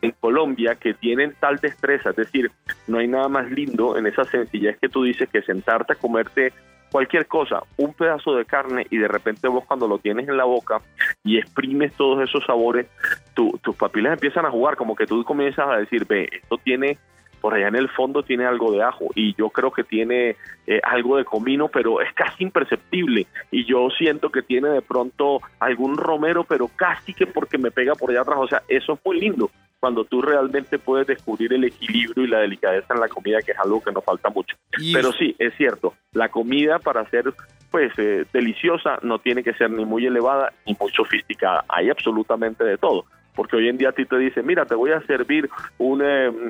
en 0.00 0.12
Colombia 0.20 0.76
que 0.76 0.94
tienen 0.94 1.34
tal 1.40 1.56
destreza, 1.56 2.10
es 2.10 2.16
decir, 2.16 2.52
no 2.86 2.98
hay 2.98 3.08
nada 3.08 3.28
más 3.28 3.50
lindo 3.50 3.96
en 3.96 4.06
esa 4.06 4.22
sencillez 4.22 4.78
que 4.78 4.88
tú 4.88 5.02
dices 5.02 5.28
que 5.28 5.42
sentarte 5.42 5.94
a 5.94 5.96
comerte 5.96 6.52
cualquier 6.92 7.26
cosa, 7.26 7.64
un 7.78 7.92
pedazo 7.92 8.36
de 8.36 8.44
carne 8.44 8.86
y 8.90 8.98
de 8.98 9.08
repente 9.08 9.48
vos 9.48 9.64
cuando 9.64 9.88
lo 9.88 9.98
tienes 9.98 10.28
en 10.28 10.36
la 10.36 10.44
boca 10.44 10.80
y 11.24 11.38
exprimes 11.38 11.92
todos 11.94 12.22
esos 12.22 12.44
sabores, 12.46 12.86
tus 13.34 13.76
papilas 13.76 14.12
empiezan 14.12 14.46
a 14.46 14.50
jugar, 14.50 14.76
como 14.76 14.94
que 14.94 15.06
tú 15.06 15.24
comienzas 15.24 15.66
a 15.68 15.78
decir, 15.78 16.06
ve, 16.06 16.28
esto 16.30 16.58
tiene 16.58 16.96
por 17.40 17.54
allá 17.54 17.68
en 17.68 17.76
el 17.76 17.88
fondo 17.88 18.22
tiene 18.22 18.44
algo 18.46 18.72
de 18.72 18.82
ajo 18.82 19.06
y 19.14 19.34
yo 19.34 19.50
creo 19.50 19.70
que 19.70 19.84
tiene 19.84 20.36
eh, 20.66 20.80
algo 20.82 21.16
de 21.16 21.24
comino, 21.24 21.68
pero 21.68 22.00
es 22.00 22.12
casi 22.14 22.44
imperceptible. 22.44 23.26
Y 23.50 23.64
yo 23.64 23.88
siento 23.90 24.30
que 24.30 24.42
tiene 24.42 24.68
de 24.68 24.82
pronto 24.82 25.40
algún 25.58 25.96
romero, 25.96 26.44
pero 26.44 26.68
casi 26.68 27.14
que 27.14 27.26
porque 27.26 27.58
me 27.58 27.70
pega 27.70 27.94
por 27.94 28.10
allá 28.10 28.22
atrás, 28.22 28.38
o 28.40 28.48
sea, 28.48 28.62
eso 28.68 28.94
es 28.94 29.00
muy 29.04 29.20
lindo 29.20 29.50
cuando 29.80 30.04
tú 30.04 30.20
realmente 30.20 30.78
puedes 30.78 31.06
descubrir 31.06 31.54
el 31.54 31.64
equilibrio 31.64 32.24
y 32.24 32.28
la 32.28 32.40
delicadeza 32.40 32.92
en 32.92 33.00
la 33.00 33.08
comida, 33.08 33.40
que 33.40 33.52
es 33.52 33.58
algo 33.58 33.82
que 33.82 33.92
nos 33.92 34.04
falta 34.04 34.28
mucho. 34.28 34.54
Pero 34.92 35.10
sí, 35.12 35.34
es 35.38 35.54
cierto, 35.56 35.94
la 36.12 36.28
comida 36.28 36.78
para 36.78 37.08
ser 37.08 37.32
pues 37.70 37.92
eh, 37.98 38.26
deliciosa 38.32 38.98
no 39.02 39.20
tiene 39.20 39.42
que 39.42 39.54
ser 39.54 39.70
ni 39.70 39.86
muy 39.86 40.04
elevada 40.04 40.52
ni 40.66 40.76
muy 40.78 40.90
sofisticada, 40.90 41.64
hay 41.68 41.88
absolutamente 41.88 42.64
de 42.64 42.76
todo 42.76 43.06
porque 43.34 43.56
hoy 43.56 43.68
en 43.68 43.78
día 43.78 43.90
a 43.90 43.92
ti 43.92 44.04
te 44.04 44.18
dicen, 44.18 44.46
mira, 44.46 44.66
te 44.66 44.74
voy 44.74 44.90
a 44.90 45.00
servir 45.02 45.48
un, 45.78 46.02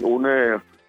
un, 0.02 0.26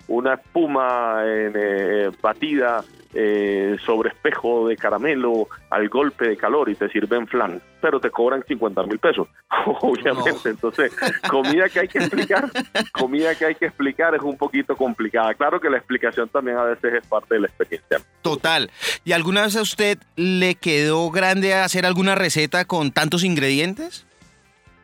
una 0.08 0.36
espuma 0.36 1.22
eh, 1.26 2.12
batida 2.22 2.84
eh, 3.14 3.76
sobre 3.86 4.10
espejo 4.10 4.70
de 4.70 4.78
caramelo 4.78 5.50
al 5.70 5.90
golpe 5.90 6.30
de 6.30 6.38
calor 6.38 6.70
y 6.70 6.76
te 6.76 6.88
sirven 6.88 7.28
flan, 7.28 7.62
pero 7.82 8.00
te 8.00 8.10
cobran 8.10 8.42
50 8.48 8.84
mil 8.84 9.00
pesos, 9.00 9.28
obviamente. 9.82 10.50
Entonces, 10.50 10.96
comida 11.30 11.68
que 11.68 11.82
hay 11.82 11.88
que 11.90 11.98
explicar, 11.98 12.50
comida 12.94 13.36
que 13.36 13.48
hay 13.48 13.56
que 13.56 13.66
explicar 13.66 14.16
es 14.16 14.22
un 14.22 14.38
poquito 14.38 14.78
complicada. 14.78 15.34
Claro 15.34 15.60
que 15.60 15.70
la 15.70 15.78
explicación 15.78 16.30
también 16.30 16.56
a 16.56 16.64
veces 16.64 16.94
es 16.94 17.08
parte 17.08 17.36
de 17.36 17.42
la 17.42 17.48
experiencia. 17.48 18.00
Total. 18.22 18.72
¿Y 19.04 19.12
alguna 19.12 19.42
vez 19.42 19.58
a 19.58 19.62
usted 19.62 19.98
le 20.16 20.56
quedó 20.56 21.12
grande 21.12 21.54
hacer 21.54 21.86
alguna 21.86 22.16
receta 22.16 22.64
con 22.64 22.92
tantos 22.92 23.26
ingredientes? 23.26 24.08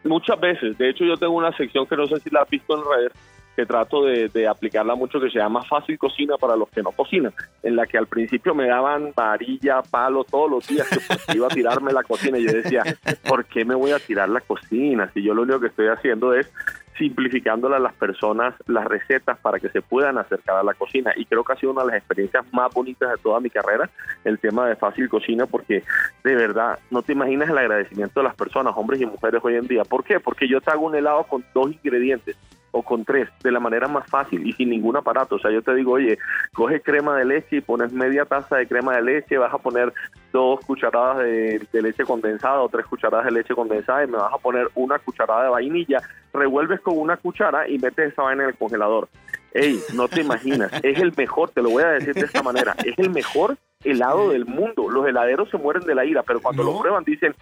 Muchas 0.03 0.39
veces. 0.39 0.77
De 0.77 0.89
hecho, 0.89 1.05
yo 1.05 1.15
tengo 1.15 1.33
una 1.33 1.55
sección 1.55 1.85
que 1.85 1.95
no 1.95 2.07
sé 2.07 2.19
si 2.19 2.29
la 2.29 2.41
has 2.41 2.49
visto 2.49 2.77
en 2.77 2.83
redes, 2.83 3.13
que 3.57 3.65
trato 3.65 4.03
de, 4.03 4.47
aplicarla 4.47 4.93
mucho, 4.93 5.19
que 5.19 5.31
se 5.31 5.39
llama 5.39 5.63
Fácil 5.63 5.97
Cocina 5.97 6.37
para 6.37 6.55
los 6.55 6.69
que 6.69 6.83
no 6.83 6.91
cocinan, 6.91 7.33
en 7.63 7.75
la 7.75 7.87
que 7.87 7.97
al 7.97 8.05
principio 8.05 8.53
me 8.53 8.67
daban 8.67 9.13
varilla, 9.15 9.81
palo 9.81 10.23
todos 10.23 10.51
los 10.51 10.67
días 10.67 10.87
que 10.87 11.35
iba 11.35 11.47
a 11.47 11.49
tirarme 11.49 11.91
la 11.91 12.03
cocina 12.03 12.37
y 12.37 12.45
yo 12.45 12.53
decía, 12.53 12.83
¿por 13.27 13.45
qué 13.45 13.65
me 13.65 13.73
voy 13.73 13.93
a 13.93 13.99
tirar 13.99 14.29
la 14.29 14.41
cocina? 14.41 15.09
Si 15.11 15.23
yo 15.23 15.33
lo 15.33 15.41
único 15.41 15.59
que 15.59 15.67
estoy 15.67 15.87
haciendo 15.87 16.35
es 16.35 16.53
simplificándole 16.99 17.77
a 17.77 17.79
las 17.79 17.95
personas 17.95 18.53
las 18.67 18.85
recetas 18.85 19.39
para 19.39 19.59
que 19.59 19.69
se 19.69 19.81
puedan 19.81 20.19
acercar 20.19 20.57
a 20.57 20.63
la 20.63 20.75
cocina. 20.75 21.13
Y 21.15 21.25
creo 21.25 21.43
que 21.43 21.53
ha 21.53 21.55
sido 21.55 21.71
una 21.71 21.81
de 21.81 21.87
las 21.87 21.97
experiencias 21.97 22.45
más 22.53 22.71
bonitas 22.73 23.09
de 23.09 23.17
toda 23.17 23.39
mi 23.39 23.49
carrera, 23.49 23.89
el 24.23 24.37
tema 24.39 24.67
de 24.67 24.75
fácil 24.75 25.09
cocina, 25.09 25.45
porque 25.47 25.83
de 26.23 26.35
verdad 26.35 26.77
no 26.91 27.01
te 27.01 27.13
imaginas 27.13 27.49
el 27.49 27.57
agradecimiento 27.57 28.19
de 28.19 28.25
las 28.25 28.35
personas, 28.35 28.73
hombres 28.75 29.01
y 29.01 29.05
mujeres 29.05 29.41
hoy 29.43 29.55
en 29.55 29.67
día. 29.67 29.83
¿Por 29.83 30.03
qué? 30.03 30.19
Porque 30.19 30.47
yo 30.47 30.61
te 30.61 30.75
un 30.75 30.95
helado 30.95 31.23
con 31.23 31.43
dos 31.53 31.71
ingredientes 31.71 32.35
o 32.77 32.83
con 32.83 33.03
tres, 33.03 33.27
de 33.43 33.51
la 33.51 33.59
manera 33.59 33.87
más 33.87 34.07
fácil 34.07 34.45
y 34.45 34.53
sin 34.53 34.69
ningún 34.69 34.95
aparato. 34.95 35.35
O 35.35 35.39
sea, 35.39 35.51
yo 35.51 35.61
te 35.61 35.73
digo, 35.73 35.93
oye, 35.93 36.17
coge 36.53 36.81
crema 36.81 37.17
de 37.17 37.25
leche 37.25 37.57
y 37.57 37.61
pones 37.61 37.91
media 37.91 38.25
taza 38.25 38.57
de 38.57 38.67
crema 38.67 38.95
de 38.95 39.01
leche, 39.01 39.37
vas 39.37 39.53
a 39.53 39.57
poner 39.57 39.91
dos 40.31 40.59
cucharadas 40.65 41.17
de, 41.19 41.67
leche 41.81 42.03
condensada 42.03 42.61
o 42.61 42.69
tres 42.69 42.85
cucharadas 42.85 43.25
de 43.25 43.31
leche 43.31 43.55
condensada 43.55 44.03
y 44.03 44.07
me 44.07 44.17
vas 44.17 44.33
a 44.33 44.37
poner 44.37 44.69
una 44.75 44.99
cucharada 44.99 45.43
de 45.43 45.49
vainilla, 45.49 46.01
revuelves 46.33 46.79
con 46.81 46.97
una 46.97 47.17
cuchara 47.17 47.67
y 47.67 47.79
metes 47.79 48.13
esa 48.13 48.23
vaina 48.23 48.43
en 48.43 48.49
el 48.49 48.55
congelador. 48.55 49.09
Ey, 49.53 49.79
no 49.95 50.07
te 50.07 50.21
imaginas, 50.21 50.71
es 50.83 50.99
el 50.99 51.13
mejor, 51.17 51.49
te 51.49 51.63
lo 51.63 51.71
voy 51.71 51.83
a 51.83 51.89
decir 51.89 52.13
de 52.13 52.25
esta 52.25 52.43
manera, 52.43 52.75
es 52.85 52.97
el 52.97 53.09
mejor 53.09 53.57
helado 53.83 54.29
del 54.29 54.45
mundo. 54.45 54.89
Los 54.89 55.07
heladeros 55.07 55.49
se 55.49 55.57
mueren 55.57 55.83
de 55.83 55.95
la 55.95 56.05
ira, 56.05 56.23
pero 56.23 56.41
cuando 56.41 56.63
lo 56.63 56.77
prueban 56.79 57.03
dicen, 57.03 57.33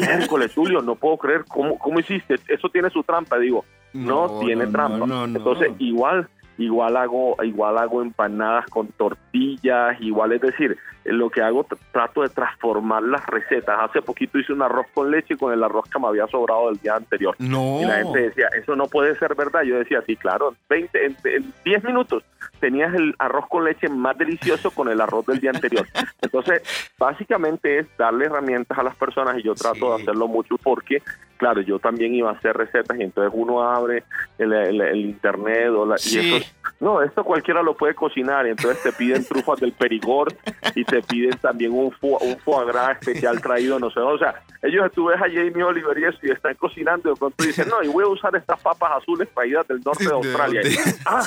miércoles, 0.00 0.52
Tulio, 0.54 0.80
no 0.82 0.94
puedo 0.94 1.16
creer, 1.16 1.44
¿cómo, 1.48 1.78
¿cómo 1.78 1.98
hiciste? 1.98 2.36
Eso 2.48 2.68
tiene 2.68 2.90
su 2.90 3.02
trampa, 3.02 3.38
digo, 3.38 3.64
no, 3.96 4.40
tiene 4.40 4.66
trampa. 4.66 5.24
Entonces, 5.24 5.72
igual 5.78 6.28
igual 6.58 6.96
hago, 6.96 7.36
igual 7.42 7.78
hago 7.78 8.02
empanadas 8.02 8.66
con 8.66 8.88
tortillas, 8.88 10.00
igual 10.00 10.32
es 10.32 10.40
decir, 10.40 10.76
lo 11.06 11.30
que 11.30 11.42
hago 11.42 11.66
trato 11.92 12.22
de 12.22 12.28
transformar 12.28 13.02
las 13.02 13.24
recetas. 13.26 13.78
Hace 13.80 14.02
poquito 14.02 14.38
hice 14.38 14.52
un 14.52 14.62
arroz 14.62 14.86
con 14.94 15.10
leche 15.10 15.36
con 15.36 15.52
el 15.52 15.62
arroz 15.62 15.88
que 15.90 15.98
me 15.98 16.08
había 16.08 16.26
sobrado 16.26 16.68
del 16.68 16.78
día 16.78 16.96
anterior. 16.96 17.34
No. 17.38 17.80
Y 17.80 17.84
la 17.84 17.96
gente 17.98 18.20
decía, 18.22 18.48
eso 18.58 18.76
no 18.76 18.86
puede 18.86 19.14
ser 19.16 19.34
verdad. 19.34 19.62
Yo 19.62 19.78
decía, 19.78 20.02
sí, 20.06 20.16
claro, 20.16 20.54
20, 20.68 21.06
en, 21.06 21.16
10 21.64 21.84
minutos 21.84 22.24
tenías 22.60 22.94
el 22.94 23.14
arroz 23.18 23.46
con 23.48 23.64
leche 23.64 23.88
más 23.88 24.16
delicioso 24.16 24.70
con 24.70 24.88
el 24.88 25.00
arroz 25.00 25.26
del 25.26 25.40
día 25.40 25.50
anterior. 25.50 25.86
Entonces, 26.22 26.62
básicamente 26.98 27.78
es 27.78 27.86
darle 27.96 28.26
herramientas 28.26 28.78
a 28.78 28.82
las 28.82 28.96
personas 28.96 29.38
y 29.38 29.42
yo 29.42 29.54
trato 29.54 29.96
de 29.96 30.02
hacerlo 30.02 30.26
mucho 30.28 30.56
porque 30.58 31.02
claro, 31.36 31.60
yo 31.60 31.78
también 31.78 32.14
iba 32.14 32.30
a 32.30 32.34
hacer 32.34 32.56
recetas 32.56 32.98
y 32.98 33.02
entonces 33.02 33.32
uno 33.34 33.62
abre 33.62 34.04
el, 34.38 34.96
internet 34.96 35.68
o 35.70 35.86
la, 35.86 35.96
y 36.04 36.34
eso, 36.34 36.46
no, 36.80 37.02
esto 37.02 37.24
cualquiera 37.24 37.62
lo 37.62 37.76
puede 37.76 37.94
cocinar 37.94 38.46
y 38.46 38.50
entonces 38.50 38.82
te 38.82 38.92
piden 38.92 39.24
trufas 39.24 39.60
del 39.60 39.72
Perigord 39.72 40.34
y 40.74 40.84
te 40.84 40.95
piden 41.02 41.36
también 41.38 41.72
un, 41.72 41.92
un 42.00 42.38
foie 42.44 42.66
gras 42.66 42.98
especial 43.00 43.40
traído, 43.40 43.78
no 43.78 43.90
sé, 43.90 44.00
o 44.00 44.18
sea, 44.18 44.42
ellos 44.62 44.90
tú 44.92 45.06
ves 45.06 45.16
a 45.18 45.24
Jamie 45.24 45.62
Oliver 45.62 45.98
y 45.98 46.04
eso 46.04 46.18
y 46.22 46.30
están 46.30 46.54
cocinando 46.54 47.08
y 47.08 47.12
de 47.12 47.18
pronto 47.18 47.44
dicen, 47.44 47.68
no, 47.68 47.82
y 47.82 47.88
voy 47.88 48.04
a 48.04 48.08
usar 48.08 48.34
estas 48.34 48.60
papas 48.60 49.02
azules 49.02 49.28
traídas 49.34 49.66
del 49.68 49.80
norte 49.84 50.04
de 50.04 50.12
Australia. 50.12 50.62
ah, 51.06 51.22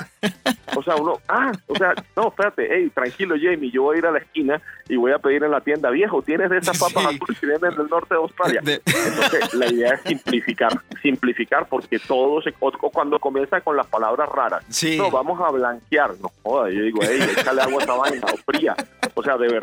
o 0.76 0.84
sea, 0.84 0.96
uno, 0.96 1.20
ah, 1.28 1.52
o 1.68 1.76
sea, 1.76 1.94
no, 2.16 2.28
espérate, 2.30 2.68
hey, 2.70 2.92
tranquilo 2.94 3.36
Jamie, 3.42 3.72
yo 3.72 3.84
voy 3.84 3.96
a 3.96 4.00
ir 4.00 4.06
a 4.06 4.12
la 4.12 4.20
esquina 4.20 4.62
y 4.88 4.96
voy 4.96 5.12
a 5.12 5.20
pedir 5.20 5.44
en 5.44 5.52
la 5.52 5.62
tienda, 5.62 5.90
viejo, 5.90 6.22
¿tienes 6.22 6.50
de 6.50 6.58
esas 6.58 6.78
papas 6.80 7.06
azules 7.06 7.40
que 7.40 7.46
vienen 7.46 7.76
del 7.76 7.88
norte 7.88 8.14
de 8.14 8.20
Australia? 8.20 8.62
Entonces, 8.66 9.54
la 9.54 9.72
idea 9.72 9.94
es 9.94 10.02
simplificar, 10.02 10.74
simplificar, 11.02 11.68
porque 11.68 12.00
todo 12.00 12.42
se, 12.42 12.52
cuando 12.54 13.20
comienza 13.20 13.62
con 13.62 13.78
las 13.78 13.88
palabras 13.88 14.30
raras, 14.30 14.66
no, 14.98 15.12
vamos 15.12 15.40
a 15.40 15.52
blanquear, 15.52 16.12
no 16.20 16.32
joda, 16.44 16.70
yo 16.70 16.82
digo, 16.84 17.00
hey, 17.04 17.20
échale 17.38 17.62
agua 17.62 17.78
a 17.78 17.82
esta 17.82 17.96
vaina, 17.96 18.28
o 18.34 18.38
fría, 18.38 18.76
o 19.14 19.24
sea, 19.24 19.38
de 19.38 19.48
verdad, 19.48 19.59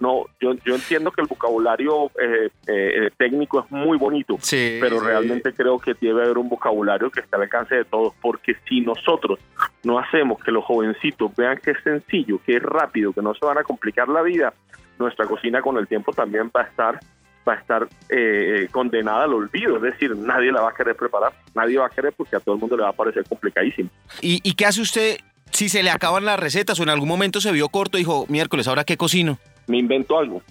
no, 0.00 0.24
yo, 0.40 0.54
yo 0.64 0.74
entiendo 0.74 1.10
que 1.10 1.20
el 1.20 1.26
vocabulario 1.26 2.06
eh, 2.20 2.50
eh, 2.66 3.10
técnico 3.16 3.60
es 3.60 3.70
muy 3.70 3.98
bonito, 3.98 4.38
pero 4.80 5.00
realmente 5.00 5.52
creo 5.52 5.78
que 5.78 5.94
debe 6.00 6.24
haber 6.24 6.38
un 6.38 6.48
vocabulario 6.48 7.10
que 7.10 7.20
esté 7.20 7.36
al 7.36 7.42
alcance 7.42 7.74
de 7.74 7.84
todos, 7.84 8.14
porque 8.20 8.56
si 8.68 8.80
nosotros 8.80 9.38
no 9.82 9.98
hacemos 9.98 10.42
que 10.42 10.50
los 10.50 10.64
jovencitos 10.64 11.34
vean 11.36 11.58
que 11.58 11.72
es 11.72 11.82
sencillo, 11.82 12.40
que 12.44 12.56
es 12.56 12.62
rápido, 12.62 13.12
que 13.12 13.22
no 13.22 13.34
se 13.34 13.44
van 13.44 13.58
a 13.58 13.62
complicar 13.62 14.08
la 14.08 14.22
vida, 14.22 14.52
nuestra 14.98 15.26
cocina 15.26 15.60
con 15.60 15.76
el 15.78 15.86
tiempo 15.88 16.12
también 16.12 16.50
va 16.54 16.62
a 16.62 16.64
estar 16.64 17.00
va 17.46 17.52
a 17.52 17.56
estar 17.56 17.86
eh, 18.08 18.68
condenada 18.70 19.24
al 19.24 19.34
olvido, 19.34 19.76
es 19.76 19.82
decir, 19.82 20.16
nadie 20.16 20.50
la 20.50 20.62
va 20.62 20.70
a 20.70 20.74
querer 20.74 20.96
preparar, 20.96 21.32
nadie 21.54 21.78
va 21.78 21.86
a 21.86 21.90
querer 21.90 22.14
porque 22.16 22.36
a 22.36 22.40
todo 22.40 22.54
el 22.54 22.60
mundo 22.60 22.74
le 22.74 22.84
va 22.84 22.88
a 22.88 22.94
parecer 22.94 23.22
complicadísimo. 23.28 23.90
¿Y, 24.22 24.40
y 24.42 24.54
qué 24.54 24.64
hace 24.64 24.80
usted 24.80 25.18
si 25.54 25.68
se 25.68 25.82
le 25.82 25.90
acaban 25.90 26.24
las 26.24 26.38
recetas 26.38 26.78
o 26.80 26.82
en 26.82 26.90
algún 26.90 27.08
momento 27.08 27.40
se 27.40 27.52
vio 27.52 27.68
corto 27.68 27.96
dijo, 27.96 28.26
miércoles, 28.28 28.68
¿ahora 28.68 28.84
qué 28.84 28.96
cocino? 28.96 29.38
Me 29.66 29.78
invento 29.78 30.18
algo. 30.18 30.42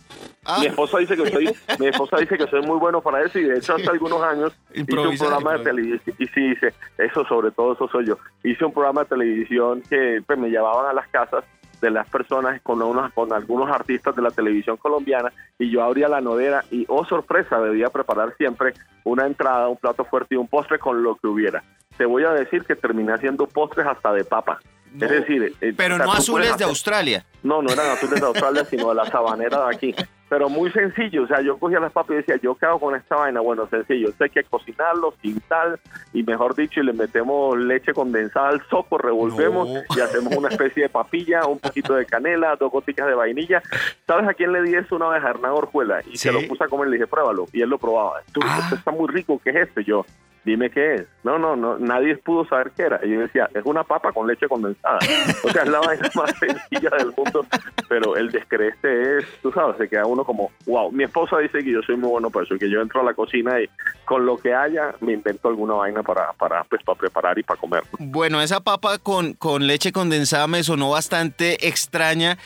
Ah. 0.45 0.57
Mi 0.60 0.67
esposa 0.67 0.98
dice 0.98 1.15
que 1.15 1.29
soy, 1.29 1.55
mi 1.79 1.88
esposa 1.88 2.17
dice 2.17 2.38
que 2.38 2.48
soy 2.48 2.62
muy 2.62 2.79
bueno 2.79 3.01
para 3.01 3.24
eso 3.24 3.38
y 3.38 3.43
de 3.43 3.57
hecho 3.57 3.75
hace 3.75 3.89
algunos 3.89 4.22
años 4.24 4.53
hice 4.74 4.98
un 4.98 5.17
programa 5.17 5.57
de 5.57 5.63
televisión 5.63 6.15
y 6.17 6.25
sí 6.27 6.50
dice 6.50 6.74
eso 6.98 7.25
sobre 7.25 7.51
todo 7.51 7.74
eso 7.74 7.88
soy 7.89 8.07
yo. 8.07 8.17
Hice 8.43 8.65
un 8.65 8.74
programa 8.74 9.03
de 9.03 9.10
televisión 9.10 9.83
que 9.89 10.22
pues, 10.25 10.39
me 10.39 10.50
llevaban 10.50 10.89
a 10.89 10.93
las 10.93 11.07
casas 11.10 11.43
de 11.81 11.91
las 11.91 12.10
personas 12.10 12.62
con, 12.62 12.81
unos, 12.81 13.12
con 13.12 13.33
algunos 13.33 13.69
artistas 13.69 14.15
de 14.15 14.22
la 14.22 14.31
televisión 14.31 14.77
colombiana 14.77 15.33
y 15.60 15.69
yo 15.69 15.83
abría 15.83 16.07
la 16.07 16.22
nodera 16.22 16.63
y, 16.72 16.86
oh 16.88 17.05
sorpresa, 17.05 17.60
debía 17.60 17.89
preparar 17.89 18.33
siempre 18.38 18.74
una 19.03 19.27
entrada, 19.27 19.67
un 19.67 19.75
plato 19.75 20.05
fuerte 20.05 20.36
y 20.36 20.38
un 20.38 20.48
postre 20.48 20.79
con 20.79 21.03
lo 21.03 21.15
que 21.15 21.27
hubiera. 21.27 21.62
Te 21.98 22.05
voy 22.05 22.24
a 22.24 22.31
decir 22.31 22.63
que 22.63 22.75
terminé 22.75 23.12
haciendo 23.12 23.48
postres 23.48 23.86
hasta 23.86 24.13
de 24.13 24.24
papa. 24.24 24.60
Es 25.00 25.09
decir, 25.09 25.55
eh, 25.62 25.73
pero 25.75 25.97
no 25.97 26.12
azules 26.12 26.57
de 26.57 26.63
Australia. 26.63 27.25
No, 27.41 27.62
no 27.62 27.71
eran 27.71 27.91
azules 27.91 28.19
de 28.19 28.27
Australia, 28.27 28.65
sino 28.65 28.89
de 28.89 28.95
la 28.95 29.05
sabanera 29.05 29.65
de 29.67 29.75
aquí 29.75 29.95
pero 30.33 30.50
muy 30.50 30.71
sencillo. 30.71 31.25
O 31.25 31.27
sea, 31.27 31.41
yo 31.41 31.59
cogía 31.59 31.79
las 31.79 31.91
papas 31.91 32.13
y 32.13 32.15
decía, 32.15 32.38
¿yo 32.41 32.55
qué 32.55 32.65
hago 32.65 32.79
con 32.79 32.95
esta 32.95 33.17
vaina? 33.17 33.39
Bueno, 33.39 33.67
sencillo. 33.69 34.09
Hay 34.19 34.31
que 34.31 34.43
cocinarlo 34.43 35.13
sin 35.21 35.39
sal 35.41 35.79
y, 36.12 36.23
mejor 36.23 36.55
dicho, 36.55 36.79
y 36.79 36.83
le 36.83 36.93
metemos 36.93 37.55
leche 37.55 37.93
condensada 37.93 38.50
al 38.50 38.67
soco, 38.67 38.97
revolvemos 38.97 39.69
y 39.95 40.00
hacemos 40.00 40.35
una 40.35 40.50
especie 40.50 40.81
de 40.81 40.89
papilla, 40.89 41.45
un 41.45 41.59
poquito 41.59 41.93
de 41.93 42.07
canela, 42.07 42.55
dos 42.55 42.71
goticas 42.71 43.05
de 43.05 43.13
vainilla. 43.13 43.62
¿Sabes 44.07 44.27
a 44.27 44.33
quién 44.33 44.51
le 44.51 44.63
di 44.63 44.73
eso 44.73 44.95
una 44.95 45.09
vez? 45.09 45.23
A 45.23 45.29
Hernán 45.29 45.51
Orjuela. 45.51 46.01
Y 46.12 46.17
se 46.17 46.31
lo 46.31 46.41
puse 46.47 46.63
a 46.63 46.67
comer 46.67 46.88
y 46.88 46.89
le 46.89 46.97
dije, 46.97 47.05
pruébalo. 47.05 47.45
Y 47.53 47.62
él 47.62 47.69
lo 47.69 47.77
probaba. 47.77 48.21
Esto, 48.25 48.39
ah. 48.43 48.59
esto 48.63 48.75
está 48.77 48.89
muy 48.89 49.09
rico. 49.09 49.39
¿Qué 49.43 49.51
es 49.51 49.67
esto? 49.67 49.81
yo, 49.81 50.03
dime 50.45 50.69
qué 50.69 50.95
es. 50.95 51.07
No, 51.23 51.39
no, 51.39 51.55
no, 51.55 51.77
nadie 51.77 52.17
pudo 52.17 52.45
saber 52.45 52.71
qué 52.75 52.83
era. 52.83 53.00
Y 53.03 53.12
yo 53.12 53.21
decía, 53.21 53.50
es 53.53 53.63
una 53.65 53.83
papa 53.83 54.12
con 54.12 54.27
leche 54.27 54.47
condensada. 54.47 55.00
O 55.43 55.50
sea, 55.50 55.63
es 55.63 55.69
la 55.69 55.79
vaina 55.85 56.09
más 56.15 56.31
sencilla 56.38 56.89
del 56.97 57.13
mundo, 57.15 57.45
pero 57.88 58.15
el 58.15 58.31
descreste 58.31 59.17
es, 59.17 59.25
tú 59.41 59.51
sabes, 59.51 59.77
se 59.77 59.88
queda 59.88 60.05
uno 60.05 60.23
como, 60.23 60.51
wow. 60.65 60.91
Mi 60.91 61.05
esposa 61.05 61.38
dice 61.39 61.59
que 61.63 61.71
yo 61.71 61.81
soy 61.81 61.95
muy 61.95 62.09
bueno 62.09 62.29
para 62.29 62.45
eso, 62.45 62.57
que 62.57 62.69
yo 62.69 62.81
entro 62.81 63.01
a 63.01 63.03
la 63.03 63.13
cocina 63.13 63.59
y 63.62 63.69
con 64.05 64.25
lo 64.25 64.38
que 64.38 64.53
haya 64.53 64.93
me 65.00 65.13
invento 65.13 65.47
alguna 65.47 65.75
vaina 65.75 66.03
para, 66.03 66.33
para, 66.33 66.63
pues, 66.65 66.83
para 66.83 66.97
preparar 66.97 67.39
y 67.39 67.43
para 67.43 67.59
comer. 67.59 67.83
Bueno, 68.00 68.41
esa 68.41 68.59
papa 68.59 68.97
con, 68.97 69.33
con 69.33 69.65
leche 69.65 69.91
condensada 69.91 70.47
me 70.47 70.63
sonó 70.63 70.89
bastante 70.89 71.67
extraña 71.67 72.38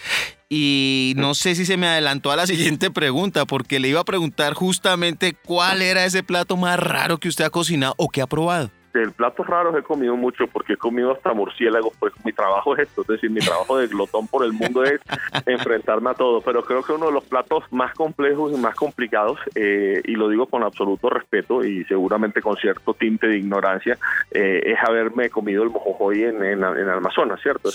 y 0.50 1.14
no 1.18 1.34
sé 1.36 1.56
si 1.56 1.66
se 1.66 1.78
me 1.78 1.88
adelantó 1.88 2.32
a 2.32 2.36
la 2.36 2.48
siguiente 2.48 2.92
pregunta, 2.92 3.46
porque 3.46 3.80
le 3.80 3.90
iba 3.90 4.02
a 4.02 4.06
preguntar 4.06 4.54
justamente 4.54 5.36
cuál 5.46 5.82
era 5.82 6.06
ese 6.06 6.24
plato 6.24 6.58
más 6.58 6.80
raro 6.80 7.18
que 7.18 7.30
usted 7.30 7.46
ha 7.46 7.50
cocinado 7.50 7.94
o 7.98 8.10
que 8.10 8.22
ha 8.22 8.28
probado 8.28 8.72
el 9.02 9.12
platos 9.12 9.48
raros 9.48 9.76
he 9.78 9.84
comido 9.84 10.16
mucho 10.16 10.48
porque 10.48 10.74
he 10.74 10.78
comido 10.78 11.12
hasta 11.12 11.34
murciélagos, 11.34 11.94
pues 12.00 12.14
mi 12.24 12.34
trabajo 12.34 12.76
es 12.76 12.88
esto, 12.88 13.02
es 13.02 13.08
decir, 13.08 13.30
mi 13.30 13.40
trabajo 13.40 13.78
de 13.78 13.88
glotón 13.88 14.28
por 14.28 14.44
el 14.44 14.54
mundo 14.54 14.84
es 14.84 15.02
enfrentarme 15.46 16.12
a 16.12 16.14
todo, 16.14 16.42
pero 16.42 16.64
creo 16.64 16.84
que 16.84 16.94
uno 16.94 17.08
de 17.08 17.12
los 17.12 17.24
platos 17.26 17.64
más 17.72 17.94
complejos 17.94 18.54
y 18.54 18.58
más 18.58 18.76
complicados, 18.76 19.40
eh, 19.56 20.02
y 20.06 20.16
lo 20.16 20.30
digo 20.30 20.48
con 20.48 20.64
absoluto 20.64 21.10
respeto 21.10 21.64
y 21.64 21.84
seguramente 21.86 22.42
con 22.42 22.56
cierto 22.58 22.94
tinte 22.94 23.28
de 23.28 23.38
ignorancia, 23.38 23.98
eh, 24.32 24.62
es 24.66 24.78
haberme 24.88 25.30
comido 25.30 25.64
el 25.64 25.70
mojojoy 25.70 26.24
en, 26.24 26.44
en, 26.44 26.64
Amazonas, 26.64 27.40
¿cierto? 27.42 27.70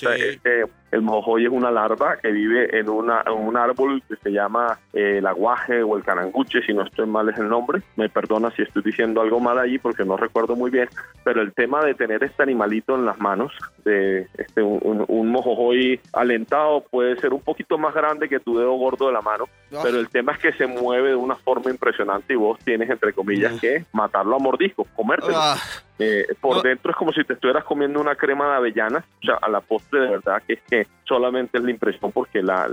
el 0.93 1.02
mojojoy 1.02 1.47
es 1.47 1.50
una 1.50 1.71
larva 1.71 2.17
que 2.19 2.31
vive 2.31 2.79
en, 2.79 2.88
una, 2.88 3.25
un 3.33 3.57
árbol 3.57 4.02
que 4.09 4.17
se 4.17 4.31
llama 4.31 4.79
eh, 4.93 5.19
el 5.19 5.26
aguaje 5.26 5.83
o 5.83 5.97
el 5.97 6.05
caranguche, 6.05 6.62
si 6.62 6.75
no 6.75 6.83
estoy 6.83 7.07
mal 7.07 7.29
es 7.29 7.38
el 7.38 7.49
nombre, 7.49 7.83
me 7.97 8.09
perdona 8.09 8.50
si 8.50 8.62
estoy 8.62 8.83
diciendo 8.83 9.21
algo 9.21 9.41
mal 9.41 9.59
allí 9.59 9.79
porque 9.79 10.05
no 10.05 10.17
recuerdo 10.17 10.55
muy 10.55 10.71
bien, 10.71 10.88
pero 11.25 11.42
el 11.42 11.52
tema 11.52 11.85
de 11.85 11.95
tener 11.95 12.23
este 12.25 12.42
animalito 12.42 12.95
en 12.95 13.04
las 13.04 13.19
manos, 13.19 13.52
de 13.85 14.28
este 14.38 14.62
un, 14.62 15.04
un, 15.07 15.28
mojojoy 15.28 16.00
alentado, 16.12 16.85
puede 16.90 17.16
ser 17.21 17.33
un 17.33 17.40
poquito 17.40 17.78
más 17.78 17.95
grande 17.95 18.28
que 18.28 18.40
tu 18.40 18.59
dedo 18.59 18.73
gordo 18.73 19.07
de 19.07 19.12
la 19.12 19.23
mano, 19.23 19.49
ah. 19.73 19.81
pero 19.83 19.99
el 19.99 20.09
tema 20.09 20.33
es 20.33 20.38
que 20.38 20.52
se 20.52 20.66
mueve 20.66 21.11
de 21.11 21.16
una 21.16 21.37
forma 21.37 21.71
impresionante 21.71 22.33
y 22.33 22.37
vos 22.37 22.59
tienes, 22.64 22.90
entre 22.90 23.12
comillas, 23.12 23.61
que 23.61 23.85
matarlo 23.92 24.37
a 24.37 24.38
mordiscos, 24.38 24.87
comértelo. 24.95 25.37
Ah. 25.37 25.57
Eh, 25.99 26.27
por 26.41 26.63
dentro 26.63 26.91
es 26.91 26.97
como 26.97 27.13
si 27.13 27.23
te 27.23 27.35
estuvieras 27.35 27.65
comiendo 27.65 28.01
una 28.01 28.17
crema 28.17 28.49
de 28.49 28.57
avellana, 28.57 29.05
o 29.23 29.27
sea, 29.27 29.35
a 29.41 29.49
la 29.49 29.61
postre 29.61 30.01
de 30.01 30.09
verdad 30.09 30.43
que 30.47 30.55
es 30.55 30.61
que 30.69 30.87
solamente 31.05 31.59
es 31.59 31.65
la 31.65 31.71
impresión 31.71 32.11
porque 32.11 32.43
la, 32.43 32.67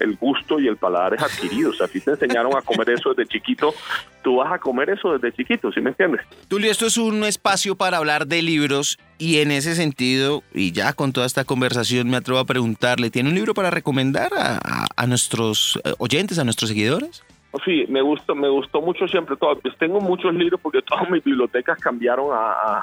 el, 0.00 0.16
gusto 0.16 0.60
y 0.60 0.68
el 0.68 0.76
paladar 0.76 1.14
es 1.14 1.22
adquirido, 1.22 1.70
o 1.70 1.72
sea, 1.72 1.86
si 1.88 2.00
te 2.00 2.10
enseñaron 2.10 2.54
a 2.54 2.60
comer 2.60 2.90
eso 2.90 3.14
desde 3.14 3.28
chiquito, 3.28 3.74
tú 4.22 4.36
vas 4.36 4.52
a 4.52 4.58
comer 4.58 4.90
eso 4.90 5.18
desde 5.18 5.34
chiquito, 5.34 5.72
¿sí 5.72 5.80
me 5.80 5.90
entiendes? 5.90 6.20
Tulio, 6.48 6.70
esto 6.70 6.86
es 6.86 6.98
un 6.98 7.24
espacio 7.24 7.76
para 7.76 7.96
hablar 7.96 8.26
de 8.26 8.42
libros 8.42 8.98
y 9.18 9.38
en 9.38 9.50
ese 9.50 9.74
sentido, 9.74 10.42
y 10.52 10.72
ya 10.72 10.92
con 10.92 11.12
toda 11.12 11.26
esta 11.26 11.44
conversación 11.44 12.10
me 12.10 12.18
atrevo 12.18 12.38
a 12.38 12.44
preguntarle, 12.44 13.10
¿tiene 13.10 13.30
un 13.30 13.34
libro 13.34 13.54
para 13.54 13.70
recomendar 13.70 14.30
a 14.34 15.06
nuestros 15.06 15.80
eh, 15.84 15.94
oyentes, 15.98 16.38
a 16.38 16.44
nuestros 16.44 16.68
seguidores? 16.68 17.22
Sí, 17.64 17.84
me 17.88 18.02
gustó, 18.02 18.34
me 18.34 18.48
gustó 18.48 18.80
mucho 18.80 19.06
siempre. 19.08 19.36
Todo. 19.36 19.58
Pues 19.58 19.76
tengo 19.78 20.00
muchos 20.00 20.34
libros 20.34 20.60
porque 20.60 20.82
todas 20.82 21.08
mis 21.10 21.22
bibliotecas 21.22 21.78
cambiaron 21.78 22.30
a, 22.32 22.82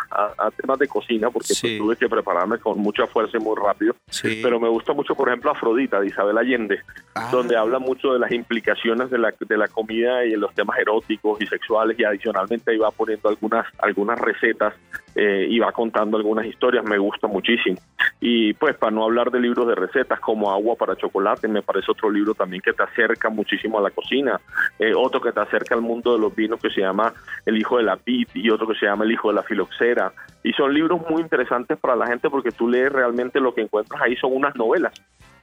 temas 0.57 0.79
de 0.79 0.87
cocina 0.87 1.29
porque 1.29 1.53
pues, 1.59 1.77
tuve 1.77 1.95
que 1.95 2.07
prepararme 2.07 2.57
con 2.59 2.79
mucha 2.79 3.07
fuerza 3.07 3.37
y 3.37 3.39
muy 3.39 3.55
rápido. 3.55 3.95
Pero 4.21 4.59
me 4.59 4.69
gusta 4.69 4.93
mucho, 4.93 5.15
por 5.15 5.29
ejemplo, 5.29 5.51
Afrodita 5.51 5.99
de 5.99 6.07
Isabel 6.07 6.37
Allende, 6.37 6.79
ah. 7.15 7.29
donde 7.31 7.55
habla 7.55 7.79
mucho 7.79 8.13
de 8.13 8.19
las 8.19 8.31
implicaciones 8.31 9.09
de 9.09 9.17
la, 9.17 9.33
de 9.39 9.57
la 9.57 9.67
comida 9.67 10.25
y 10.25 10.31
de 10.31 10.37
los 10.37 10.53
temas 10.53 10.77
eróticos 10.79 11.41
y 11.41 11.47
sexuales 11.47 11.97
y 11.99 12.03
adicionalmente 12.03 12.71
ahí 12.71 12.77
va 12.77 12.91
poniendo 12.91 13.29
algunas, 13.29 13.65
algunas 13.79 14.19
recetas 14.19 14.73
eh, 15.15 15.47
y 15.49 15.59
va 15.59 15.71
contando 15.71 16.17
algunas 16.17 16.45
historias. 16.45 16.83
Me 16.85 16.97
gusta 16.97 17.27
muchísimo. 17.27 17.77
Y 18.25 18.53
pues 18.53 18.77
para 18.77 18.89
no 18.89 19.03
hablar 19.03 19.31
de 19.31 19.39
libros 19.41 19.67
de 19.67 19.75
recetas 19.75 20.17
como 20.21 20.49
Agua 20.49 20.77
para 20.77 20.95
Chocolate, 20.95 21.49
me 21.49 21.61
parece 21.61 21.91
otro 21.91 22.09
libro 22.09 22.33
también 22.33 22.61
que 22.61 22.71
te 22.71 22.81
acerca 22.81 23.29
muchísimo 23.29 23.79
a 23.79 23.81
la 23.81 23.91
cocina. 23.91 24.39
Eh, 24.79 24.93
otro 24.95 25.19
que 25.19 25.33
te 25.33 25.41
acerca 25.41 25.75
al 25.75 25.81
mundo 25.81 26.13
de 26.13 26.19
los 26.19 26.33
vinos 26.33 26.61
que 26.61 26.69
se 26.69 26.79
llama 26.79 27.13
El 27.45 27.57
Hijo 27.57 27.79
de 27.79 27.83
la 27.83 27.97
Pit 27.97 28.29
y 28.33 28.49
otro 28.49 28.65
que 28.65 28.75
se 28.75 28.85
llama 28.85 29.03
El 29.03 29.11
Hijo 29.11 29.27
de 29.27 29.35
la 29.35 29.43
Filoxera. 29.43 30.13
Y 30.41 30.53
son 30.53 30.73
libros 30.73 31.01
muy 31.09 31.21
interesantes 31.21 31.77
para 31.77 31.97
la 31.97 32.07
gente 32.07 32.29
porque 32.29 32.51
tú 32.51 32.69
lees 32.69 32.93
realmente 32.93 33.41
lo 33.41 33.53
que 33.53 33.59
encuentras 33.59 34.01
ahí 34.01 34.15
son 34.15 34.33
unas 34.33 34.55
novelas, 34.55 34.93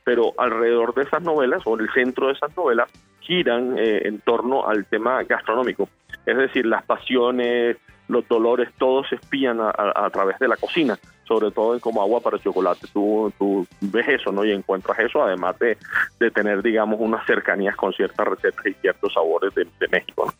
pero 0.02 0.32
alrededor 0.38 0.94
de 0.94 1.02
esas 1.02 1.22
novelas 1.22 1.60
o 1.66 1.74
en 1.74 1.84
el 1.84 1.92
centro 1.92 2.28
de 2.28 2.32
esas 2.32 2.56
novelas 2.56 2.90
giran 3.20 3.76
eh, 3.76 4.08
en 4.08 4.20
torno 4.20 4.66
al 4.66 4.86
tema 4.86 5.22
gastronómico. 5.24 5.86
Es 6.24 6.34
decir, 6.34 6.64
las 6.64 6.82
pasiones, 6.84 7.76
los 8.10 8.26
dolores, 8.28 8.68
todos 8.78 9.08
se 9.08 9.14
espían 9.14 9.58
a, 9.60 10.10
través 10.10 10.38
de 10.38 10.48
la 10.48 10.56
cocina, 10.56 10.98
sobre 11.26 11.50
todo 11.50 11.74
en 11.74 11.80
como 11.80 12.02
agua 12.02 12.20
para 12.20 12.38
chocolate. 12.38 12.86
Tú, 12.92 13.32
tú 13.38 13.66
ves 13.80 14.08
eso, 14.08 14.32
¿no? 14.32 14.44
Y 14.44 14.52
encuentras 14.52 14.98
eso, 14.98 15.22
además 15.22 15.58
de, 15.58 15.78
de 16.18 16.30
tener, 16.30 16.62
digamos, 16.62 16.98
unas 17.00 17.24
cercanías 17.26 17.76
con 17.76 17.92
ciertas 17.92 18.26
recetas 18.26 18.66
y 18.66 18.74
ciertos 18.74 19.14
sabores 19.14 19.54
de, 19.54 19.66
México, 19.88 20.32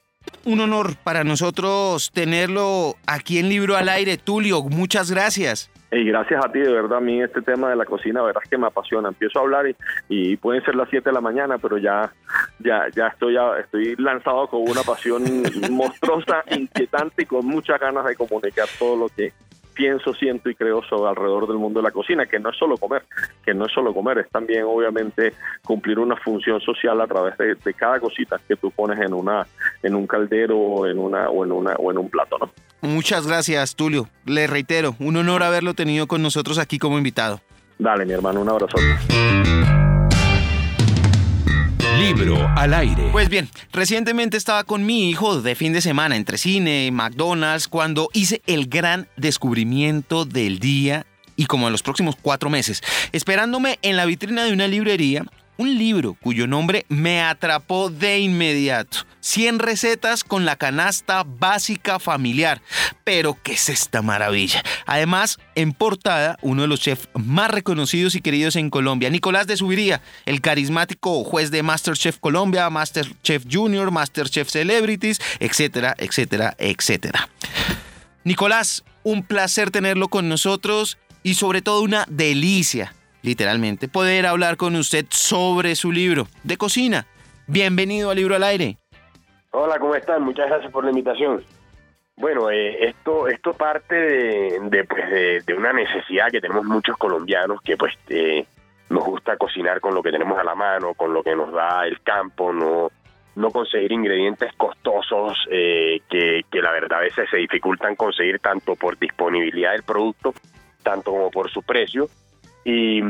Un 0.44 0.60
honor 0.60 0.96
para 1.02 1.24
nosotros 1.24 2.10
tenerlo 2.12 2.96
aquí 3.06 3.38
en 3.38 3.48
Libro 3.48 3.76
al 3.76 3.88
Aire. 3.88 4.16
Tulio, 4.16 4.62
muchas 4.62 5.10
gracias. 5.10 5.70
Y 5.92 6.04
gracias 6.04 6.44
a 6.44 6.52
ti, 6.52 6.61
de 6.61 6.73
verdad, 6.73 6.99
a 6.99 7.00
mí 7.00 7.20
este 7.20 7.42
tema 7.42 7.68
de 7.70 7.76
la 7.76 7.85
cocina, 7.85 8.23
es 8.30 8.49
que 8.49 8.56
me 8.56 8.68
apasiona. 8.68 9.09
Empiezo 9.09 9.40
a 9.40 9.42
hablar 9.42 9.68
y, 9.68 9.76
y 10.09 10.37
pueden 10.37 10.64
ser 10.64 10.76
las 10.76 10.88
7 10.88 11.09
de 11.09 11.12
la 11.12 11.20
mañana, 11.20 11.59
pero 11.59 11.78
ya, 11.78 12.12
ya, 12.61 12.87
ya 12.94 13.09
estoy, 13.09 13.35
ya 13.35 13.59
estoy 13.59 13.97
lanzado 13.97 14.47
con 14.47 14.62
una 14.62 14.82
pasión 14.82 15.25
monstruosa, 15.70 16.44
inquietante 16.50 17.23
y 17.23 17.26
con 17.26 17.44
muchas 17.44 17.80
ganas 17.80 18.04
de 18.04 18.14
comunicar 18.14 18.68
todo 18.78 18.97
lo 18.97 19.09
que, 19.09 19.32
pienso, 19.80 20.12
siento 20.12 20.50
y 20.50 20.54
creo 20.54 20.82
sobre 20.82 21.08
alrededor 21.08 21.49
del 21.49 21.56
mundo 21.56 21.80
de 21.80 21.84
la 21.84 21.90
cocina, 21.90 22.26
que 22.26 22.38
no 22.38 22.50
es 22.50 22.56
solo 22.58 22.76
comer, 22.76 23.02
que 23.42 23.54
no 23.54 23.64
es 23.64 23.72
solo 23.72 23.94
comer, 23.94 24.18
es 24.18 24.28
también 24.28 24.64
obviamente 24.66 25.32
cumplir 25.64 25.99
una 25.99 26.16
función 26.16 26.60
social 26.60 27.00
a 27.00 27.06
través 27.06 27.38
de, 27.38 27.72
cada 27.72 27.99
cosita 27.99 28.37
que 28.46 28.56
tú 28.56 28.70
pones 28.70 29.00
en 29.00 29.14
una 29.14 29.46
en 29.82 29.94
un 29.94 30.06
caldero 30.06 30.58
o 30.58 30.87
en 30.87 30.99
una 30.99 31.30
o 31.30 31.46
en 31.46 31.52
una 31.52 31.72
o 31.76 31.90
en 31.90 31.96
un 31.96 32.10
plato, 32.10 32.37
¿no? 32.38 32.50
Muchas 32.82 33.26
gracias, 33.26 33.75
Tulio. 33.75 34.08
Le 34.26 34.46
reitero, 34.46 34.96
un 34.99 35.16
honor 35.16 35.42
haberlo 35.42 35.72
tenido 35.72 36.06
con 36.06 36.20
nosotros 36.20 36.58
aquí 36.58 36.78
como 36.78 36.99
invitado. 36.99 37.40
Dale, 37.78 38.04
mi 38.04 38.12
hermano, 38.12 38.42
un 38.42 38.50
abrazo. 38.50 38.76
Libro 42.00 42.50
al 42.57 42.73
aire. 42.73 43.11
Pues 43.12 43.28
bien, 43.28 43.50
recientemente 43.73 44.38
estaba 44.38 44.64
con 44.64 44.87
mi 44.87 45.11
hijo 45.11 45.42
de 45.42 45.54
fin 45.54 45.75
de 45.75 45.83
semana 45.83 46.16
entre 46.16 46.38
cine 46.38 46.87
y 46.87 46.90
McDonald's 46.90 47.69
cuando 47.69 48.09
hice 48.14 48.40
el 48.47 48.69
gran 48.69 49.07
descubrimiento 49.19 50.25
del 50.25 50.61
día 50.61 51.04
y 51.37 51.45
como 51.45 51.66
en 51.66 51.73
los 51.73 51.83
próximos 51.83 52.16
cuatro 52.16 52.49
meses, 52.49 52.83
esperándome 53.12 53.78
en 53.83 53.99
la 53.99 54.07
vitrina 54.07 54.45
de 54.45 54.54
una 54.54 54.66
librería 54.66 55.26
un 55.61 55.76
libro 55.76 56.14
cuyo 56.14 56.47
nombre 56.47 56.87
me 56.88 57.21
atrapó 57.21 57.90
de 57.90 58.19
inmediato. 58.19 59.00
100 59.21 59.59
recetas 59.59 60.25
con 60.25 60.47
la 60.47 60.57
canasta 60.57 61.23
básica 61.23 61.99
familiar. 61.99 62.62
Pero, 63.05 63.37
¿qué 63.43 63.52
es 63.52 63.69
esta 63.69 64.00
maravilla? 64.00 64.62
Además, 64.87 65.38
en 65.55 65.75
portada, 65.75 66.38
uno 66.40 66.62
de 66.62 66.69
los 66.69 66.81
chefs 66.81 67.11
más 67.12 67.50
reconocidos 67.50 68.14
y 68.14 68.23
queridos 68.23 68.57
en 68.57 68.71
Colombia, 68.71 69.11
Nicolás 69.11 69.47
de 69.47 69.59
Subiría, 69.59 70.00
el 70.25 70.40
carismático 70.40 71.25
juez 71.25 71.50
de 71.50 71.62
Masterchef 71.62 72.17
Colombia, 72.19 72.71
Masterchef 72.71 73.45
Junior, 73.50 73.90
Masterchef 73.90 74.49
Celebrities, 74.49 75.21
etcétera, 75.40 75.95
etcétera, 75.99 76.57
etcétera. 76.59 77.29
Nicolás, 78.25 78.83
un 79.02 79.23
placer 79.23 79.71
tenerlo 79.71 80.09
con 80.09 80.31
nosotros 80.31 80.97
y 81.23 81.35
sobre 81.35 81.61
todo 81.61 81.83
una 81.83 82.07
delicia 82.09 82.95
literalmente, 83.22 83.88
poder 83.88 84.26
hablar 84.26 84.56
con 84.56 84.76
usted 84.76 85.06
sobre 85.10 85.74
su 85.74 85.92
libro 85.92 86.26
de 86.42 86.56
cocina. 86.56 87.06
Bienvenido 87.46 88.10
al 88.10 88.16
Libro 88.16 88.36
al 88.36 88.44
Aire. 88.44 88.76
Hola, 89.50 89.78
¿cómo 89.78 89.94
están? 89.94 90.22
Muchas 90.22 90.48
gracias 90.48 90.70
por 90.70 90.84
la 90.84 90.90
invitación. 90.90 91.42
Bueno, 92.16 92.50
eh, 92.50 92.84
esto 92.84 93.28
esto 93.28 93.54
parte 93.54 93.94
de, 93.94 94.84
pues, 94.84 95.44
de, 95.46 95.54
una 95.54 95.72
necesidad 95.72 96.30
que 96.30 96.40
tenemos 96.40 96.64
muchos 96.64 96.96
colombianos 96.96 97.60
que 97.62 97.76
pues 97.76 97.94
eh, 98.08 98.46
nos 98.90 99.04
gusta 99.04 99.36
cocinar 99.36 99.80
con 99.80 99.94
lo 99.94 100.02
que 100.02 100.12
tenemos 100.12 100.38
a 100.38 100.44
la 100.44 100.54
mano, 100.54 100.94
con 100.94 101.14
lo 101.14 101.22
que 101.22 101.34
nos 101.34 101.50
da 101.52 101.86
el 101.86 102.00
campo, 102.02 102.52
no 102.52 102.90
no 103.36 103.50
conseguir 103.50 103.92
ingredientes 103.92 104.52
costosos 104.56 105.38
eh, 105.50 106.00
que, 106.10 106.44
que 106.50 106.60
la 106.60 106.72
verdad 106.72 106.98
a 106.98 107.02
veces 107.02 107.28
se 107.30 107.38
dificultan 107.38 107.96
conseguir 107.96 108.38
tanto 108.40 108.76
por 108.76 108.98
disponibilidad 108.98 109.72
del 109.72 109.84
producto, 109.84 110.34
tanto 110.82 111.12
como 111.12 111.30
por 111.30 111.50
su 111.50 111.62
precio 111.62 112.08
y, 112.64 113.02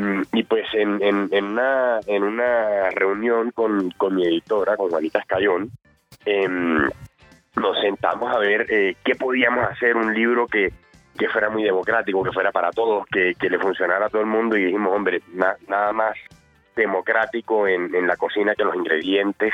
pues 0.44 0.66
en, 0.74 1.02
en, 1.02 1.44
una, 1.44 2.00
en 2.06 2.22
una 2.22 2.90
reunión 2.90 3.50
con, 3.50 3.90
con 3.92 4.14
mi 4.14 4.26
editora, 4.26 4.76
con 4.76 4.90
Juanita 4.90 5.18
Escayón, 5.18 5.70
em, 6.24 6.88
nos 7.56 7.80
sentamos 7.80 8.34
a 8.34 8.38
ver 8.38 8.66
eh, 8.70 8.96
qué 9.04 9.14
podíamos 9.16 9.64
hacer, 9.68 9.96
un 9.96 10.14
libro 10.14 10.46
que, 10.46 10.72
que 11.18 11.28
fuera 11.28 11.50
muy 11.50 11.64
democrático, 11.64 12.22
que 12.22 12.32
fuera 12.32 12.52
para 12.52 12.70
todos, 12.70 13.06
que, 13.06 13.34
que 13.34 13.50
le 13.50 13.58
funcionara 13.58 14.06
a 14.06 14.08
todo 14.08 14.22
el 14.22 14.28
mundo 14.28 14.56
y 14.56 14.66
dijimos, 14.66 14.94
hombre, 14.94 15.20
nada 15.34 15.92
más 15.92 16.16
democrático 16.76 17.66
en, 17.66 17.94
en, 17.94 18.06
la 18.06 18.16
cocina 18.16 18.54
que 18.54 18.64
los 18.64 18.76
ingredientes 18.76 19.52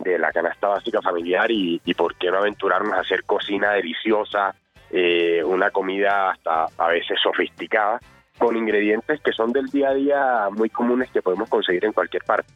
de 0.00 0.18
la 0.18 0.32
canasta 0.32 0.68
básica 0.68 1.00
familiar 1.00 1.50
y, 1.50 1.80
y 1.84 1.94
por 1.94 2.16
qué 2.16 2.30
no 2.30 2.38
aventurarnos 2.38 2.92
a 2.92 3.00
hacer 3.00 3.22
cocina 3.24 3.72
deliciosa, 3.72 4.54
eh, 4.90 5.42
una 5.44 5.70
comida 5.70 6.30
hasta 6.30 6.66
a 6.76 6.88
veces 6.88 7.18
sofisticada 7.22 8.00
con 8.38 8.56
ingredientes 8.56 9.20
que 9.20 9.32
son 9.32 9.52
del 9.52 9.66
día 9.66 9.90
a 9.90 9.94
día 9.94 10.48
muy 10.50 10.70
comunes 10.70 11.10
que 11.10 11.22
podemos 11.22 11.48
conseguir 11.48 11.84
en 11.84 11.92
cualquier 11.92 12.22
parte. 12.24 12.52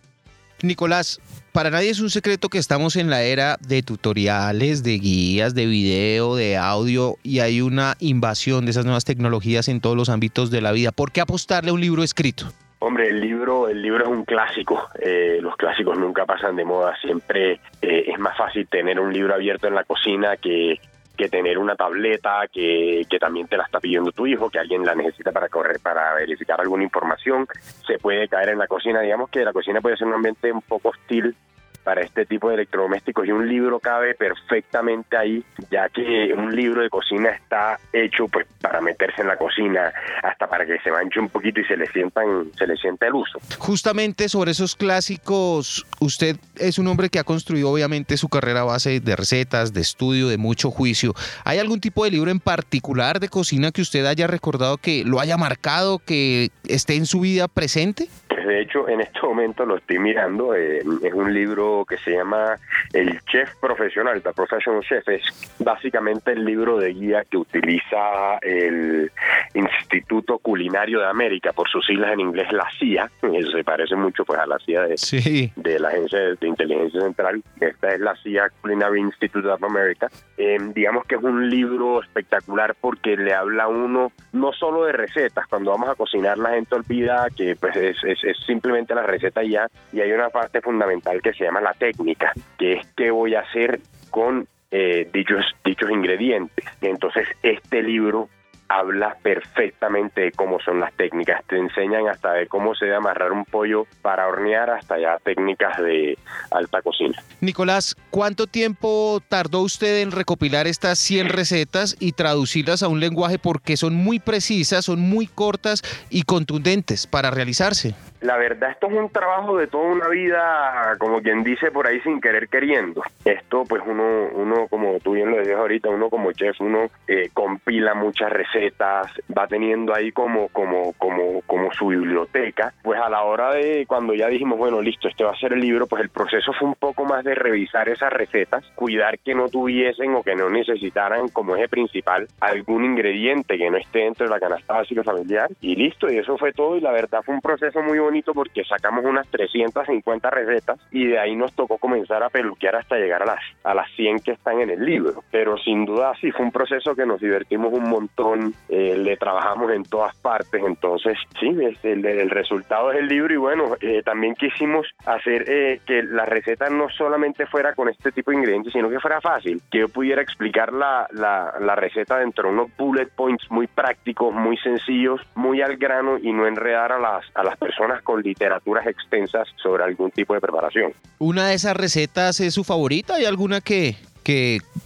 Nicolás, 0.63 1.21
para 1.53 1.71
nadie 1.71 1.91
es 1.91 2.01
un 2.01 2.11
secreto 2.11 2.49
que 2.49 2.59
estamos 2.59 2.97
en 2.97 3.11
la 3.11 3.23
era 3.23 3.57
de 3.67 3.83
tutoriales, 3.83 4.83
de 4.83 4.99
guías, 4.99 5.55
de 5.55 5.67
video, 5.67 6.37
de 6.37 6.57
audio 6.57 7.17
y 7.23 7.41
hay 7.41 7.61
una 7.61 7.97
invasión 7.99 8.67
de 8.67 8.73
esas 8.73 8.85
nuevas 8.85 9.05
tecnologías 9.05 9.69
en 9.69 9.81
todos 9.81 9.97
los 9.97 10.09
ámbitos 10.09 10.51
de 10.51 10.61
la 10.61 10.73
vida. 10.73 10.93
¿Por 10.93 11.13
qué 11.13 11.21
apostarle 11.21 11.71
a 11.71 11.73
un 11.73 11.81
libro 11.81 12.03
escrito? 12.03 12.47
Hombre, 12.83 13.09
el 13.09 13.21
libro, 13.21 13.69
el 13.69 13.83
libro 13.83 14.05
es 14.05 14.11
un 14.11 14.25
clásico. 14.25 14.89
Eh, 15.03 15.39
los 15.43 15.55
clásicos 15.57 15.99
nunca 15.99 16.25
pasan 16.25 16.57
de 16.57 16.65
moda. 16.65 16.97
Siempre 17.03 17.61
eh, 17.83 18.05
es 18.07 18.19
más 18.19 18.37
fácil 18.39 18.67
tener 18.69 18.99
un 18.99 19.13
libro 19.13 19.35
abierto 19.35 19.67
en 19.67 19.75
la 19.75 19.85
cocina 19.85 20.39
que 20.39 20.81
que 21.21 21.29
tener 21.29 21.59
una 21.59 21.77
tableta 21.77 22.49
que, 22.51 23.05
que, 23.09 23.19
también 23.19 23.47
te 23.47 23.59
la 23.59 23.65
está 23.65 23.79
pidiendo 23.79 24.11
tu 24.11 24.27
hijo, 24.27 24.49
que 24.49 24.59
alguien 24.59 24.87
la 24.87 24.95
necesita 24.95 25.33
para 25.33 25.51
correr, 25.51 25.79
para 25.79 26.15
verificar 26.15 26.59
alguna 26.59 26.83
información, 26.83 27.47
se 27.87 27.99
puede 27.99 28.27
caer 28.27 28.49
en 28.49 28.59
la 28.59 28.67
cocina. 28.67 29.03
Digamos 29.03 29.29
que 29.29 29.45
la 29.45 29.53
cocina 29.53 29.83
puede 29.83 29.99
ser 29.99 30.07
un 30.07 30.15
ambiente 30.15 30.51
un 30.51 30.63
poco 30.63 30.89
hostil 30.89 31.37
para 31.85 32.03
este 32.03 32.27
tipo 32.27 32.49
de 32.49 32.55
electrodomésticos 32.55 33.27
y 33.27 33.33
un 33.33 33.49
libro 33.49 33.81
cabe 33.81 34.15
perfectamente 34.15 35.17
ahí, 35.17 35.45
ya 35.71 35.89
que 35.89 36.33
un 36.37 36.55
libro 36.55 36.83
de 36.83 36.91
cocina 36.91 37.31
está 37.31 37.79
hecho 37.93 38.29
pues 38.29 38.47
para 38.61 38.81
meterse 38.81 39.23
en 39.23 39.29
la 39.29 39.37
cocina, 39.37 39.93
hasta 40.23 40.47
para 40.47 40.67
que 40.67 40.79
se 40.81 40.91
manche 40.91 41.21
un 41.21 41.29
poquito 41.29 41.61
y 41.61 41.65
se 41.65 41.77
le 41.77 41.87
sientan, 41.87 42.51
se 42.57 42.67
le 42.67 42.77
sienta 42.77 43.07
el 43.07 43.15
uso. 43.15 43.39
Justamente 43.59 44.29
sobre 44.29 44.53
esos 44.53 44.77
clásicos, 44.77 45.87
usted 46.01 46.37
es 46.57 46.79
un 46.79 46.87
hombre 46.87 47.09
que 47.09 47.19
ha 47.19 47.25
construido 47.25 47.71
obviamente 47.71 48.17
su 48.17 48.29
carrera 48.29 48.61
a 48.61 48.65
base 48.65 49.01
de 49.01 49.17
recetas, 49.17 49.73
de 49.73 49.81
estudio, 49.81 50.29
de 50.29 50.39
mucho 50.39 50.71
juicio. 50.71 51.15
¿Hay 51.45 51.59
algún 51.59 51.81
tipo 51.81 52.05
de 52.05 52.11
libro 52.11 52.31
en 52.31 52.41
particular 52.41 53.21
de 53.21 53.29
cocina 53.29 53.73
que 53.73 53.83
usted 53.83 54.07
haya 54.07 54.27
recordado 54.27 54.77
que 54.77 55.05
lo 55.05 55.21
haya 55.21 55.37
marcado, 55.37 55.99
que 55.99 56.51
esté 56.67 56.97
en 56.97 57.07
su 57.07 57.21
vida 57.21 57.49
presente? 57.49 58.09
De 58.47 58.61
hecho, 58.61 58.89
en 58.89 59.01
este 59.01 59.21
momento 59.23 59.67
lo 59.67 59.77
estoy 59.77 59.99
mirando. 59.99 60.55
Eh, 60.55 60.79
es 60.79 61.13
un 61.13 61.35
libro 61.35 61.85
que 61.89 61.99
se 61.99 62.13
llama 62.13 62.57
El 62.93 63.21
Chef 63.25 63.55
Profesional, 63.61 64.23
The 64.23 64.33
Professional 64.33 64.83
Chef. 64.83 65.09
Es 65.09 65.23
básicamente 65.59 66.33
el 66.33 66.45
libro 66.45 66.79
de 66.79 66.93
guía 66.93 67.25
que 67.29 67.37
utiliza 67.37 68.39
el 68.43 69.11
Instituto 69.55 70.39
Culinario 70.39 71.01
de 71.01 71.07
América, 71.07 71.53
por 71.53 71.69
sus 71.69 71.85
siglas 71.85 72.13
en 72.13 72.21
inglés, 72.21 72.51
la 72.53 72.69
CIA. 72.79 73.11
Eso 73.23 73.51
se 73.51 73.65
parece 73.65 73.97
mucho 73.97 74.25
pues 74.25 74.39
a 74.39 74.47
la 74.47 74.59
CIA 74.59 74.83
de, 74.83 75.51
de 75.57 75.79
la 75.79 75.89
Agencia 75.89 76.19
de 76.19 76.47
Inteligencia 76.47 77.01
Central. 77.01 77.43
Esta 77.61 77.89
es 77.95 78.01
la 78.01 78.15
CIA 78.17 78.51
Culinary 78.61 79.01
Institute 79.01 79.47
of 79.49 79.63
America. 79.63 80.09
Eh, 80.39 80.59
digamos 80.75 81.05
que 81.05 81.17
es 81.17 81.23
un 81.23 81.51
libro 81.51 82.01
espectacular 82.01 82.75
porque 82.81 83.17
le 83.17 83.35
habla 83.35 83.65
a 83.65 83.69
uno 83.69 84.13
no 84.33 84.53
solo 84.53 84.85
de 84.85 84.93
recetas. 84.93 85.47
Cuando 85.49 85.73
vamos 85.73 85.89
a 85.89 85.95
cocinar, 85.95 86.39
la 86.39 86.51
gente 86.51 86.75
olvida 86.75 87.27
que 87.37 87.57
pues 87.57 87.77
es, 87.77 87.97
es 88.05 88.21
es 88.25 88.37
simplemente 88.47 88.95
la 88.95 89.03
receta 89.03 89.43
ya 89.43 89.67
y 89.93 90.01
hay 90.01 90.13
una 90.13 90.31
parte 90.31 90.61
fundamental 90.61 91.21
que 91.23 91.33
se 91.33 91.45
llama 91.45 91.61
la 91.61 91.75
técnica, 91.75 92.33
que 92.59 92.75
es 92.75 92.87
qué 92.97 93.11
voy 93.11 93.35
a 93.35 93.41
hacer 93.41 93.81
con 94.11 94.47
eh, 94.71 95.09
dichos, 95.13 95.45
dichos 95.65 95.91
ingredientes. 95.91 96.65
Entonces 96.81 97.29
este 97.43 97.83
libro 97.83 98.29
habla 98.71 99.17
perfectamente 99.21 100.21
de 100.21 100.33
cómo 100.33 100.61
son 100.61 100.79
las 100.79 100.93
técnicas. 100.95 101.45
Te 101.47 101.59
enseñan 101.59 102.07
hasta 102.07 102.35
de 102.35 102.47
cómo 102.47 102.77
se 102.77 102.85
debe 102.85 102.99
amarrar 102.99 103.33
un 103.33 103.45
pollo 103.45 103.85
para 104.01 104.29
hornear 104.29 104.71
hasta 104.71 104.97
ya 104.97 105.19
técnicas 105.25 105.77
de 105.79 106.17
alta 106.53 106.81
cocina. 106.81 107.21
Nicolás, 107.41 107.97
¿cuánto 108.11 108.47
tiempo 108.47 109.21
tardó 109.29 109.63
usted 109.63 110.03
en 110.03 110.13
recopilar 110.13 110.69
estas 110.69 111.01
100 111.01 111.31
recetas 111.31 111.97
y 111.99 112.13
traducirlas 112.13 112.85
a 112.85 112.89
un 112.89 113.01
lenguaje 113.01 113.41
porque 113.41 113.77
son 113.77 113.95
muy 113.95 114.21
precisas, 114.21 114.85
son 114.85 115.01
muy 115.01 115.27
cortas 115.27 115.83
y 116.09 116.23
contundentes 116.23 117.09
para 117.09 117.33
realizarse? 117.33 117.97
La 118.21 118.37
verdad, 118.37 118.71
esto 118.73 118.87
es 118.87 118.93
un 118.93 119.09
trabajo 119.09 119.57
de 119.57 119.67
toda 119.67 119.85
una 119.85 120.07
vida, 120.09 120.95
como 120.99 121.23
quien 121.23 121.43
dice 121.43 121.71
por 121.71 121.87
ahí, 121.87 122.01
sin 122.03 122.21
querer 122.21 122.49
queriendo. 122.49 123.03
Esto, 123.25 123.65
pues 123.67 123.83
uno, 123.87 124.29
uno 124.35 124.69
como 124.69 125.01
tú 125.01 125.13
bien 125.13 125.31
lo 125.31 125.39
decías 125.39 125.59
ahorita, 125.59 125.89
uno 125.89 126.11
como 126.11 126.31
chef, 126.33 126.61
uno 126.61 126.91
eh, 127.09 127.31
compila 127.33 127.95
muchas 127.95 128.31
recetas 128.31 128.60
recetas, 128.61 129.07
va 129.37 129.47
teniendo 129.47 129.95
ahí 129.95 130.13
como, 130.13 130.49
como, 130.49 130.93
como, 130.95 131.43
como 131.47 131.73
su 131.73 131.89
biblioteca. 131.89 132.75
Pues 132.83 133.01
a 133.01 133.09
la 133.09 133.23
hora 133.23 133.55
de 133.55 133.85
cuando 133.87 134.15
ya 134.15 134.29
dijimos, 134.29 134.59
bueno, 134.59 134.81
listo, 134.81 135.09
este 135.09 135.25
va 135.25 135.33
a 135.33 135.39
ser 135.39 135.53
el 135.53 135.61
libro, 135.61 135.87
pues 135.87 136.03
el 136.03 136.11
proceso 136.11 136.53
fue 136.59 136.69
un 136.69 136.75
poco 136.75 137.05
más 137.05 137.25
de 137.25 137.35
revisar 137.35 137.89
esas 137.89 138.13
recetas, 138.13 138.65
cuidar 138.75 139.19
que 139.19 139.35
no 139.35 139.49
tuviesen 139.49 140.15
o 140.15 140.23
que 140.23 140.35
no 140.35 140.51
necesitaran 140.51 141.29
como 141.29 141.57
eje 141.57 141.69
principal 141.69 142.27
algún 142.41 142.85
ingrediente 142.85 143.57
que 143.57 143.71
no 143.71 143.77
esté 143.77 144.01
dentro 144.01 144.27
de 144.27 144.31
la 144.31 144.41
canasta 144.41 144.75
básica 144.75 145.03
familiar 145.03 145.51
y 145.61 145.77
listo, 145.77 146.11
y 146.11 146.19
eso 146.19 146.37
fue 146.37 146.53
todo 146.53 146.77
y 146.77 146.81
la 146.81 146.93
verdad 146.93 147.23
fue 147.25 147.35
un 147.35 147.41
proceso 147.41 147.83
muy 147.83 147.99
bonito 147.99 148.33
porque 148.33 148.65
sacamos 148.65 149.05
unas 149.05 149.27
350 149.29 150.31
recetas 150.31 150.79
y 150.91 151.07
de 151.07 151.19
ahí 151.19 151.37
nos 151.37 151.53
tocó 151.53 151.79
comenzar 151.79 152.23
a 152.23 152.31
peluquear 152.31 152.77
hasta 152.77 152.97
llegar 152.97 153.23
a 153.23 153.27
las, 153.27 153.41
a 153.65 153.75
las 153.75 153.91
100 153.97 154.21
que 154.21 154.33
están 154.33 154.61
en 154.61 154.71
el 154.71 154.85
libro, 154.85 155.25
pero 155.31 155.57
sin 155.59 155.85
duda 155.85 156.13
sí 156.21 156.31
fue 156.31 156.45
un 156.47 156.53
proceso 156.53 156.95
que 156.95 157.07
nos 157.07 157.21
divertimos 157.21 157.73
un 157.73 157.89
montón, 157.89 158.50
eh, 158.69 158.97
le 158.97 159.17
trabajamos 159.17 159.73
en 159.73 159.85
todas 159.85 160.15
partes, 160.17 160.63
entonces 160.65 161.17
sí, 161.39 161.49
el, 161.49 162.05
el, 162.05 162.31
resultado 162.31 162.93
es 162.93 162.99
el 162.99 163.09
libro 163.09 163.35
y 163.35 163.37
bueno, 163.37 163.77
eh, 163.81 164.03
también 164.05 164.35
quisimos 164.35 164.87
hacer 165.07 165.45
eh, 165.49 165.81
que 165.87 166.03
la 166.03 166.25
receta 166.25 166.69
no 166.71 166.89
solamente 166.89 167.47
fuera 167.47 167.75
con 167.75 167.89
este 167.89 168.13
tipo 168.13 168.31
de 168.31 168.39
ingredientes, 168.39 168.73
sino 168.73 168.89
que 168.89 169.01
fuera 169.01 169.21
fácil, 169.21 169.61
que 169.71 169.81
yo 169.81 169.89
pudiera 169.89 170.23
explicar 170.23 170.73
la, 170.73 171.07
la, 171.13 171.75
receta 171.75 172.19
dentro 172.19 172.49
de 172.49 172.55
unos 172.55 172.77
bullet 172.77 173.09
points 173.15 173.51
muy 173.51 173.67
prácticos, 173.67 174.35
muy 174.35 174.57
sencillos, 174.59 175.21
muy 175.35 175.63
al 175.63 175.77
grano 175.77 176.19
y 176.19 176.33
no 176.33 176.47
enredar 176.47 176.93
a 176.93 176.99
las, 176.99 177.25
a 177.35 177.43
las 177.43 177.57
personas 177.57 178.03
con 178.03 178.23
literaturas 178.23 178.87
extensas 178.87 179.49
sobre 179.57 179.85
algún 179.85 180.11
tipo 180.11 180.35
de 180.35 180.41
preparación. 180.41 180.93
¿Una 181.19 181.49
de 181.49 181.55
esas 181.55 181.77
recetas 181.77 182.41
es 182.41 182.55
su 182.55 182.65
favorita? 182.65 183.15
¿Hay 183.15 183.25
alguna 183.25 183.61
que 183.61 183.97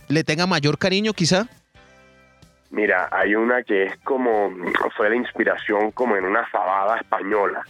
le 0.08 0.24
tenga 0.24 0.46
mayor 0.46 0.78
cariño 0.78 1.12
quizá? 1.12 1.48
Mira, 2.74 3.08
hay 3.12 3.36
una 3.36 3.62
que 3.62 3.84
es 3.84 3.96
como, 3.98 4.50
fue 4.96 5.08
la 5.08 5.14
inspiración 5.14 5.92
como 5.92 6.16
en 6.16 6.24
una 6.24 6.44
fabada 6.46 6.96
española, 6.96 7.62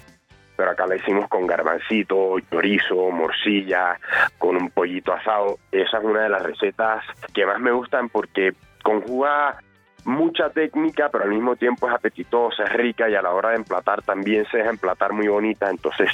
pero 0.57 0.71
acá 0.71 0.87
la 0.87 0.97
hicimos 0.97 1.29
con 1.29 1.47
garbancito, 1.47 2.37
chorizo, 2.51 3.11
morcilla, 3.11 4.01
con 4.38 4.57
un 4.57 4.71
pollito 4.71 5.12
asado. 5.12 5.59
Esa 5.71 5.99
es 5.99 6.05
una 6.05 6.23
de 6.23 6.31
las 6.31 6.43
recetas 6.43 7.05
que 7.35 7.45
más 7.45 7.61
me 7.61 7.71
gustan 7.71 8.09
porque 8.09 8.55
conjuga 8.83 9.59
mucha 10.05 10.51
técnica, 10.51 11.09
pero 11.11 11.25
al 11.25 11.31
mismo 11.31 11.57
tiempo 11.57 11.88
es 11.88 11.95
apetitosa, 11.95 12.64
es 12.64 12.73
rica 12.73 13.09
y 13.09 13.14
a 13.14 13.23
la 13.23 13.31
hora 13.31 13.51
de 13.51 13.57
emplatar 13.57 14.03
también 14.03 14.47
se 14.51 14.59
deja 14.59 14.71
emplatar 14.71 15.12
muy 15.12 15.29
bonita. 15.29 15.71
Entonces, 15.71 16.11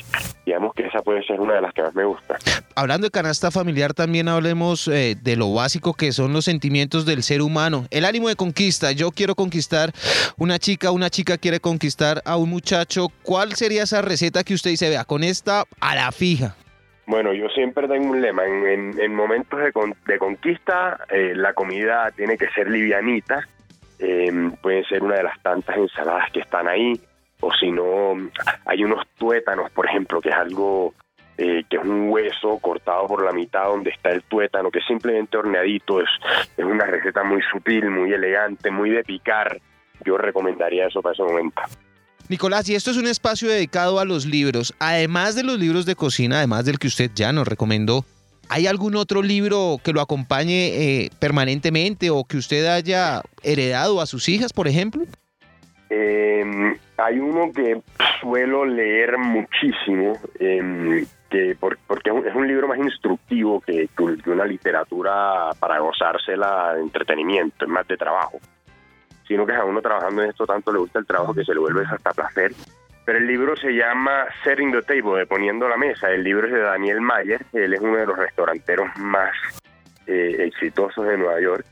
digamos 0.46 0.74
que 0.74 0.86
esa 0.86 1.00
puede 1.02 1.22
ser 1.24 1.40
una 1.40 1.54
de 1.54 1.60
las 1.60 1.72
que 1.72 1.82
más 1.82 1.94
me 1.94 2.04
gusta. 2.04 2.36
Hablando 2.74 3.06
de 3.06 3.10
canasta 3.10 3.50
familiar, 3.50 3.94
también 3.94 4.28
hablemos 4.28 4.88
eh, 4.88 5.16
de 5.20 5.36
lo 5.36 5.52
básico 5.52 5.94
que 5.94 6.12
son 6.12 6.32
los 6.32 6.44
sentimientos 6.44 7.04
del 7.06 7.22
ser 7.22 7.42
humano. 7.42 7.86
El 7.90 8.04
ánimo 8.04 8.28
de 8.28 8.36
conquista. 8.36 8.92
Yo 8.92 9.10
quiero 9.10 9.34
conquistar 9.34 9.92
una 10.38 10.58
chica, 10.58 10.90
una 10.90 11.10
chica 11.10 11.38
quiere 11.38 11.60
conquistar 11.60 12.22
a 12.24 12.36
un 12.36 12.50
muchacho. 12.50 13.08
¿Cuál 13.22 13.54
sería 13.54 13.82
esa 13.82 14.02
receta 14.02 14.44
que 14.44 14.54
usted 14.54 14.70
dice, 14.70 14.88
vea, 14.88 15.04
con 15.04 15.24
esta 15.24 15.64
a 15.80 15.94
la 15.94 16.12
fija? 16.12 16.56
Bueno, 17.06 17.32
yo 17.32 17.48
siempre 17.48 17.88
tengo 17.88 18.10
un 18.12 18.20
lema, 18.20 18.44
en, 18.46 19.14
momentos 19.16 19.58
de, 19.58 20.18
conquista 20.18 20.96
eh, 21.08 21.32
la 21.34 21.54
comida 21.54 22.12
tiene 22.12 22.38
que 22.38 22.48
ser 22.50 22.70
livianita, 22.70 23.48
eh, 24.00 24.50
puede 24.62 24.84
ser 24.84 25.02
una 25.02 25.16
de 25.16 25.24
las 25.24 25.40
tantas 25.42 25.76
ensaladas 25.76 26.30
que 26.32 26.40
están 26.40 26.68
ahí, 26.68 27.00
o 27.40 27.52
si 27.54 27.70
no, 27.70 28.16
hay 28.66 28.84
unos 28.84 29.06
tuétanos, 29.18 29.70
por 29.70 29.86
ejemplo, 29.86 30.20
que 30.20 30.28
es 30.28 30.34
algo 30.34 30.94
eh, 31.42 31.64
que 31.70 31.78
es 31.78 31.82
un 31.82 32.10
hueso 32.10 32.58
cortado 32.58 33.06
por 33.06 33.24
la 33.24 33.32
mitad 33.32 33.64
donde 33.64 33.90
está 33.90 34.10
el 34.10 34.22
tuétano, 34.24 34.70
que 34.70 34.80
es 34.80 34.84
simplemente 34.86 35.38
horneadito, 35.38 36.00
es, 36.02 36.08
es 36.56 36.64
una 36.64 36.84
receta 36.84 37.24
muy 37.24 37.40
sutil, 37.50 37.88
muy 37.90 38.12
elegante, 38.12 38.70
muy 38.70 38.90
de 38.90 39.02
picar. 39.02 39.58
Yo 40.04 40.18
recomendaría 40.18 40.86
eso 40.86 41.00
para 41.00 41.14
ese 41.14 41.22
momento. 41.22 41.62
Nicolás, 42.28 42.68
y 42.68 42.74
esto 42.74 42.90
es 42.90 42.98
un 42.98 43.06
espacio 43.06 43.48
dedicado 43.48 44.00
a 44.00 44.04
los 44.04 44.26
libros. 44.26 44.74
Además 44.78 45.34
de 45.34 45.42
los 45.42 45.58
libros 45.58 45.86
de 45.86 45.96
cocina, 45.96 46.36
además 46.36 46.66
del 46.66 46.78
que 46.78 46.88
usted 46.88 47.10
ya 47.14 47.32
nos 47.32 47.48
recomendó, 47.48 48.04
¿Hay 48.52 48.66
algún 48.66 48.96
otro 48.96 49.22
libro 49.22 49.76
que 49.84 49.92
lo 49.92 50.00
acompañe 50.00 51.04
eh, 51.04 51.10
permanentemente 51.20 52.10
o 52.10 52.24
que 52.24 52.36
usted 52.36 52.66
haya 52.66 53.22
heredado 53.44 54.00
a 54.00 54.06
sus 54.06 54.28
hijas, 54.28 54.52
por 54.52 54.66
ejemplo? 54.66 55.04
Em, 55.88 56.76
hay 56.96 57.20
uno 57.20 57.52
que 57.52 57.80
suelo 58.20 58.64
leer 58.64 59.18
muchísimo, 59.18 60.14
em, 60.40 61.06
que 61.30 61.56
porque 61.60 62.10
es 62.10 62.34
un, 62.34 62.48
libro 62.48 62.66
más 62.66 62.78
instructivo 62.78 63.60
que, 63.60 63.88
que, 63.96 64.30
una 64.30 64.46
literatura 64.46 65.50
para 65.60 65.78
gozársela 65.78 66.74
de 66.74 66.82
entretenimiento, 66.82 67.64
es 67.64 67.70
más 67.70 67.86
de 67.86 67.96
trabajo. 67.96 68.40
Sino 69.28 69.46
que 69.46 69.52
a 69.54 69.64
uno 69.64 69.80
trabajando 69.80 70.24
en 70.24 70.30
esto 70.30 70.44
tanto 70.44 70.72
le 70.72 70.80
gusta 70.80 70.98
el 70.98 71.06
trabajo 71.06 71.32
que 71.34 71.44
se 71.44 71.54
le 71.54 71.60
vuelve 71.60 71.84
hasta 71.88 72.10
placer 72.12 72.52
pero 73.04 73.18
el 73.18 73.26
libro 73.26 73.56
se 73.56 73.70
llama 73.70 74.26
Setting 74.44 74.72
the 74.72 74.82
Table, 74.82 75.18
de 75.18 75.26
Poniendo 75.26 75.68
la 75.68 75.76
Mesa. 75.76 76.10
El 76.10 76.22
libro 76.22 76.46
es 76.46 76.52
de 76.52 76.60
Daniel 76.60 77.00
Mayer, 77.00 77.44
él 77.52 77.74
es 77.74 77.80
uno 77.80 77.96
de 77.96 78.06
los 78.06 78.18
restauranteros 78.18 78.88
más 78.96 79.32
eh, 80.06 80.36
exitosos 80.38 81.06
de 81.06 81.18
Nueva 81.18 81.40
York. 81.40 81.64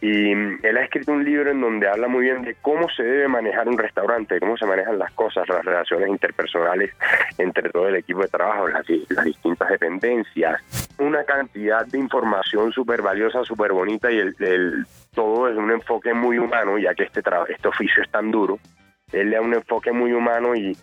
Y 0.00 0.32
él 0.32 0.76
ha 0.76 0.84
escrito 0.84 1.12
un 1.12 1.24
libro 1.24 1.50
en 1.50 1.60
donde 1.60 1.88
habla 1.88 2.06
muy 2.06 2.24
bien 2.24 2.42
de 2.42 2.54
cómo 2.60 2.88
se 2.90 3.02
debe 3.02 3.28
manejar 3.28 3.66
un 3.66 3.78
restaurante, 3.78 4.38
cómo 4.38 4.56
se 4.56 4.66
manejan 4.66 4.98
las 4.98 5.10
cosas, 5.14 5.48
las 5.48 5.64
relaciones 5.64 6.08
interpersonales 6.10 6.92
entre 7.38 7.70
todo 7.70 7.88
el 7.88 7.96
equipo 7.96 8.20
de 8.20 8.28
trabajo, 8.28 8.68
las, 8.68 8.86
distintas 8.86 9.68
dependencias. 9.70 10.62
Una 10.98 11.24
cantidad 11.24 11.86
de 11.86 11.98
información 11.98 12.72
súper 12.72 13.00
valiosa, 13.02 13.42
súper 13.44 13.72
bonita 13.72 14.10
y 14.12 14.18
el, 14.18 14.86
todo 15.14 15.48
es 15.48 15.56
un 15.56 15.70
enfoque 15.70 16.12
muy 16.12 16.38
humano, 16.38 16.78
ya 16.78 16.94
que 16.94 17.04
este, 17.04 17.22
este 17.48 17.68
oficio 17.68 18.02
es 18.02 18.10
tan 18.10 18.30
duro 18.30 18.58
él 19.12 19.30
le 19.30 19.36
da 19.36 19.42
un 19.42 19.54
enfoque 19.54 19.92
muy 19.92 20.12
humano 20.12 20.54
y, 20.54 20.76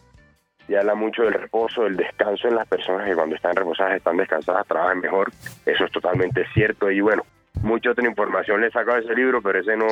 habla 0.77 0.95
mucho 0.95 1.23
del 1.23 1.33
reposo, 1.33 1.83
del 1.83 1.97
descanso 1.97 2.47
en 2.47 2.55
las 2.55 2.67
personas 2.67 3.07
que 3.07 3.15
cuando 3.15 3.35
están 3.35 3.55
reposadas, 3.55 3.97
están 3.97 4.17
descansadas, 4.17 4.65
trabajan 4.65 5.01
mejor. 5.01 5.31
Eso 5.65 5.85
es 5.85 5.91
totalmente 5.91 6.45
cierto 6.53 6.89
y 6.89 6.99
bueno, 7.01 7.23
mucha 7.61 7.91
otra 7.91 8.07
información 8.07 8.61
le 8.61 8.67
he 8.67 8.71
sacado 8.71 8.97
de 8.97 9.03
ese 9.03 9.13
libro, 9.13 9.41
pero 9.41 9.59
ese 9.59 9.77
no, 9.77 9.87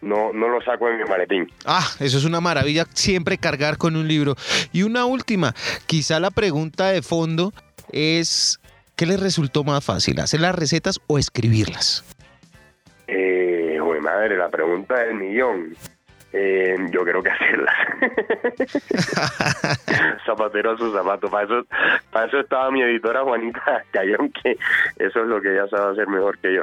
no, 0.00 0.32
no 0.32 0.48
lo 0.48 0.60
saco 0.62 0.88
en 0.88 0.98
mi 0.98 1.04
maletín. 1.04 1.46
Ah, 1.66 1.86
eso 2.00 2.18
es 2.18 2.24
una 2.24 2.40
maravilla, 2.40 2.84
siempre 2.94 3.38
cargar 3.38 3.76
con 3.76 3.96
un 3.96 4.08
libro. 4.08 4.34
Y 4.72 4.82
una 4.82 5.04
última, 5.04 5.54
quizá 5.86 6.18
la 6.18 6.30
pregunta 6.30 6.88
de 6.88 7.02
fondo 7.02 7.52
es, 7.92 8.60
¿qué 8.96 9.06
les 9.06 9.20
resultó 9.20 9.62
más 9.62 9.84
fácil, 9.84 10.18
hacer 10.20 10.40
las 10.40 10.54
recetas 10.54 11.00
o 11.06 11.18
escribirlas? 11.18 12.04
Eh, 13.06 13.78
madre, 14.00 14.36
la 14.36 14.48
pregunta 14.48 14.98
del 15.00 15.14
millón. 15.14 15.76
Eh, 16.32 16.76
yo 16.90 17.04
creo 17.04 17.22
que 17.22 17.30
hacerlas. 17.30 17.74
Zapatero 20.26 20.72
a 20.72 20.78
su 20.78 20.92
zapato. 20.92 21.30
Para 21.30 21.44
eso, 21.44 21.66
para 22.12 22.26
eso 22.26 22.40
estaba 22.40 22.70
mi 22.70 22.82
editora 22.82 23.22
Juanita 23.22 23.84
Cayón, 23.92 24.30
que 24.42 24.58
eso 24.98 25.20
es 25.20 25.26
lo 25.26 25.40
que 25.40 25.52
ella 25.52 25.66
sabe 25.68 25.92
hacer 25.92 26.08
mejor 26.08 26.38
que 26.38 26.56
yo. 26.56 26.62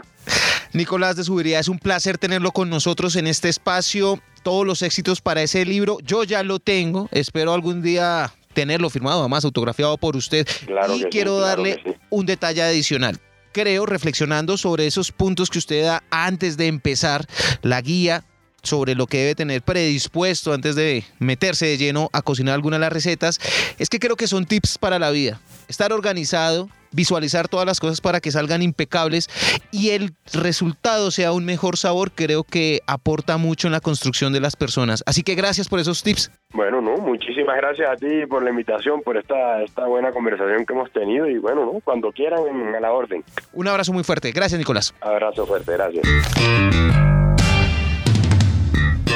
Nicolás 0.73 1.15
de 1.15 1.23
Subiría, 1.23 1.60
es 1.60 1.69
un 1.69 1.80
placer 1.80 2.17
tenerlo 2.17 2.51
con 2.51 2.69
nosotros 2.69 3.15
en 3.15 3.28
este 3.28 3.49
espacio. 3.49 4.19
Todos 4.43 4.67
los 4.67 4.82
éxitos 4.84 5.21
para 5.21 5.41
ese 5.41 5.65
libro. 5.65 5.97
Yo 6.04 6.23
ya 6.23 6.43
lo 6.43 6.60
tengo. 6.60 7.10
Espero 7.12 7.54
algún 7.54 7.82
día 7.82 8.32
tenerlo 8.54 8.89
firmado, 8.89 9.21
además 9.21 9.45
autografiado 9.45 9.97
por 9.97 10.15
usted. 10.15 10.47
y 10.93 11.04
quiero 11.06 11.39
darle 11.39 11.82
un 12.10 12.25
detalle 12.25 12.62
adicional 12.62 13.17
creo, 13.51 13.86
reflexionando 13.86 14.58
sobre 14.58 14.86
esos 14.86 15.13
puntos 15.13 15.49
que 15.49 15.60
usted 15.60 15.86
da 15.86 16.04
antes 16.10 16.58
de 16.58 16.67
empezar 16.67 17.25
la 17.62 17.80
guía 17.80 18.25
sobre 18.65 18.95
lo 18.95 19.08
que 19.08 19.19
debe 19.19 19.36
tener 19.36 19.62
predispuesto 19.62 20.54
antes 20.54 20.75
de 20.75 21.04
meterse 21.19 21.65
de 21.65 21.78
lleno 21.78 22.10
a 22.13 22.21
cocinar 22.21 22.56
alguna 22.56 22.78
de 22.78 22.82
las 22.82 22.93
recetas, 22.93 23.39
es 23.80 23.89
que 23.89 23.99
creo 23.99 24.15
que 24.15 24.28
son 24.28 24.45
tips 24.45 24.78
para 24.78 24.99
la 24.99 25.12
vida. 25.12 25.39
Estar 25.67 25.93
organizado, 25.93 26.69
visualizar 26.95 27.47
todas 27.47 27.65
las 27.65 27.80
cosas 27.80 28.01
para 28.01 28.19
que 28.19 28.32
salgan 28.32 28.62
impecables 28.62 29.30
y 29.71 29.91
el 29.91 30.13
resultado 30.34 31.12
sea 31.12 31.34
un 31.34 31.45
mejor 31.45 31.78
sabor, 31.78 32.12
creo 32.12 32.43
que 32.43 32.80
aporta 32.88 33.38
mucho 33.38 33.67
en 33.67 33.73
la 33.73 33.82
construcción 33.82 34.34
de 34.34 34.39
las 34.39 34.56
personas. 34.56 35.04
Así 35.06 35.21
que 35.23 35.36
gracias 35.36 35.67
por 35.67 35.80
esos 35.80 36.01
tips. 36.04 36.32
Bueno, 36.54 36.82
no, 36.82 36.97
muchísimas 36.97 37.58
gracias 37.58 37.89
a 37.89 37.95
ti 37.97 38.25
por 38.28 38.43
la 38.43 38.49
invitación, 38.49 39.01
por 39.01 39.17
esta, 39.17 39.62
esta 39.62 39.86
buena 39.86 40.12
conversación 40.12 40.65
que 40.65 40.73
hemos 40.73 40.91
tenido 40.91 41.28
y 41.28 41.38
bueno, 41.38 41.65
¿no? 41.65 41.80
cuando 41.84 42.12
quieran, 42.12 42.75
a 42.75 42.80
la 42.80 42.91
orden. 42.91 43.23
Un 43.54 43.67
abrazo 43.67 43.91
muy 43.91 44.04
fuerte. 44.04 44.32
Gracias, 44.32 44.58
Nicolás. 44.58 44.95
Abrazo 45.01 45.45
fuerte, 45.45 45.73
gracias. 45.73 47.25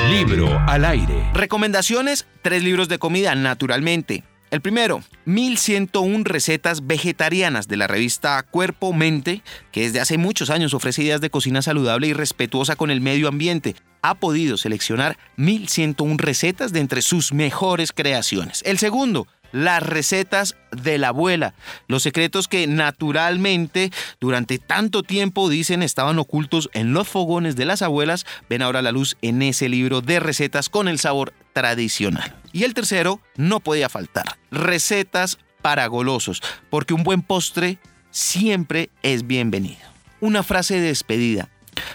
Libro 0.10 0.60
al 0.66 0.86
aire. 0.86 1.30
Recomendaciones, 1.36 2.26
tres 2.42 2.64
libros 2.64 2.90
de 2.90 2.98
comida, 2.98 3.36
naturalmente. 3.36 4.24
El 4.50 4.60
primero, 4.60 5.04
1101 5.26 6.24
recetas 6.24 6.88
vegetarianas 6.88 7.68
de 7.68 7.78
la 7.78 7.86
revista 7.86 8.42
Cuerpo 8.42 8.92
Mente, 8.92 9.44
que 9.72 9.82
desde 9.82 10.00
hace 10.00 10.18
muchos 10.18 10.50
años 10.50 10.74
ofrece 10.74 11.04
ideas 11.04 11.22
de 11.22 11.30
cocina 11.30 11.62
saludable 11.62 12.08
y 12.08 12.14
respetuosa 12.14 12.76
con 12.76 12.90
el 12.90 13.02
medio 13.02 13.28
ambiente. 13.28 13.76
Ha 14.02 14.16
podido 14.16 14.58
seleccionar 14.58 15.20
1101 15.36 16.16
recetas 16.18 16.74
de 16.74 16.80
entre 16.80 17.04
sus 17.04 17.32
mejores 17.32 17.92
creaciones. 17.92 18.64
El 18.66 18.80
segundo, 18.80 19.28
las 19.52 19.84
recetas 19.84 20.56
de 20.72 20.98
la 20.98 21.10
abuela, 21.10 21.54
los 21.88 22.04
secretos 22.04 22.48
que 22.48 22.68
naturalmente 22.68 23.92
durante 24.20 24.60
tanto 24.60 25.04
tiempo 25.04 25.50
dicen 25.50 25.84
estaban 25.84 26.20
ocultos 26.20 26.70
en 26.74 26.94
los 26.94 27.08
fogones 27.08 27.56
de 27.56 27.66
las 27.66 27.82
abuelas, 27.82 28.26
ven 28.50 28.62
ahora 28.62 28.82
la 28.82 28.92
luz 28.92 29.18
en 29.22 29.42
ese 29.42 29.70
libro 29.70 30.02
de 30.02 30.20
recetas 30.20 30.70
con 30.70 30.88
el 30.88 31.00
sabor 31.00 31.34
tradicional. 31.54 32.36
Y 32.54 32.64
el 32.64 32.74
tercero 32.74 33.20
no 33.36 33.60
podía 33.60 33.90
faltar, 33.90 34.38
recetas 34.52 35.38
para 35.62 35.88
golosos, 35.88 36.42
porque 36.70 36.94
un 36.94 37.04
buen 37.04 37.22
postre 37.22 37.80
siempre 38.12 38.90
es 39.04 39.28
bienvenido. 39.28 39.80
Una 40.22 40.44
frase 40.44 40.76
de 40.76 40.88
despedida, 40.88 41.50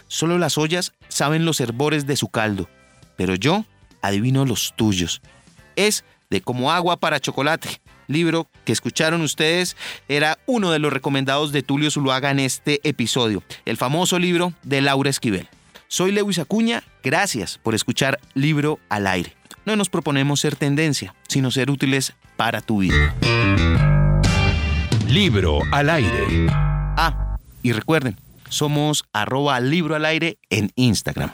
solo 0.07 0.39
las 0.39 0.59
ollas 0.59 0.93
saben 1.09 1.45
los 1.45 1.61
herbores 1.61 2.07
de 2.07 2.17
su 2.17 2.29
caldo, 2.29 2.69
pero 3.17 3.35
yo 3.35 3.65
adivino 4.03 4.45
los 4.45 4.75
tuyos. 4.77 5.23
Es 5.77 6.05
de 6.31 6.41
Como 6.41 6.73
agua 6.73 6.99
para 6.99 7.21
chocolate. 7.21 7.81
Libro 8.07 8.49
que 8.65 8.73
escucharon 8.73 9.23
ustedes 9.23 9.77
era 10.09 10.39
uno 10.47 10.71
de 10.71 10.79
los 10.79 10.93
recomendados 10.93 11.53
de 11.53 11.63
Tulio 11.63 11.91
Zuluaga 11.91 12.31
en 12.31 12.41
este 12.41 12.81
episodio, 12.89 13.43
el 13.65 13.77
famoso 13.77 14.19
libro 14.19 14.53
de 14.63 14.81
Laura 14.83 15.11
Esquivel. 15.11 15.49
Soy 15.89 16.13
Lewis 16.13 16.39
Acuña, 16.39 16.83
gracias 17.03 17.59
por 17.63 17.75
escuchar 17.75 18.19
Libro 18.35 18.79
al 18.89 19.07
aire. 19.07 19.35
No 19.65 19.77
nos 19.77 19.89
proponemos 19.89 20.41
ser 20.41 20.57
tendencia, 20.57 21.15
sino 21.29 21.51
ser 21.51 21.71
útiles 21.71 22.15
para 22.37 22.61
tu 22.61 22.79
vida. 22.79 23.15
Libro 25.09 25.61
al 25.73 25.91
aire. 25.91 26.47
Ah, 26.51 27.37
y 27.63 27.73
recuerden, 27.73 28.19
somos 28.49 29.05
arroba 29.13 29.59
libro 29.61 29.95
al 29.95 30.05
aire 30.05 30.39
en 30.51 30.71
Instagram. 30.75 31.33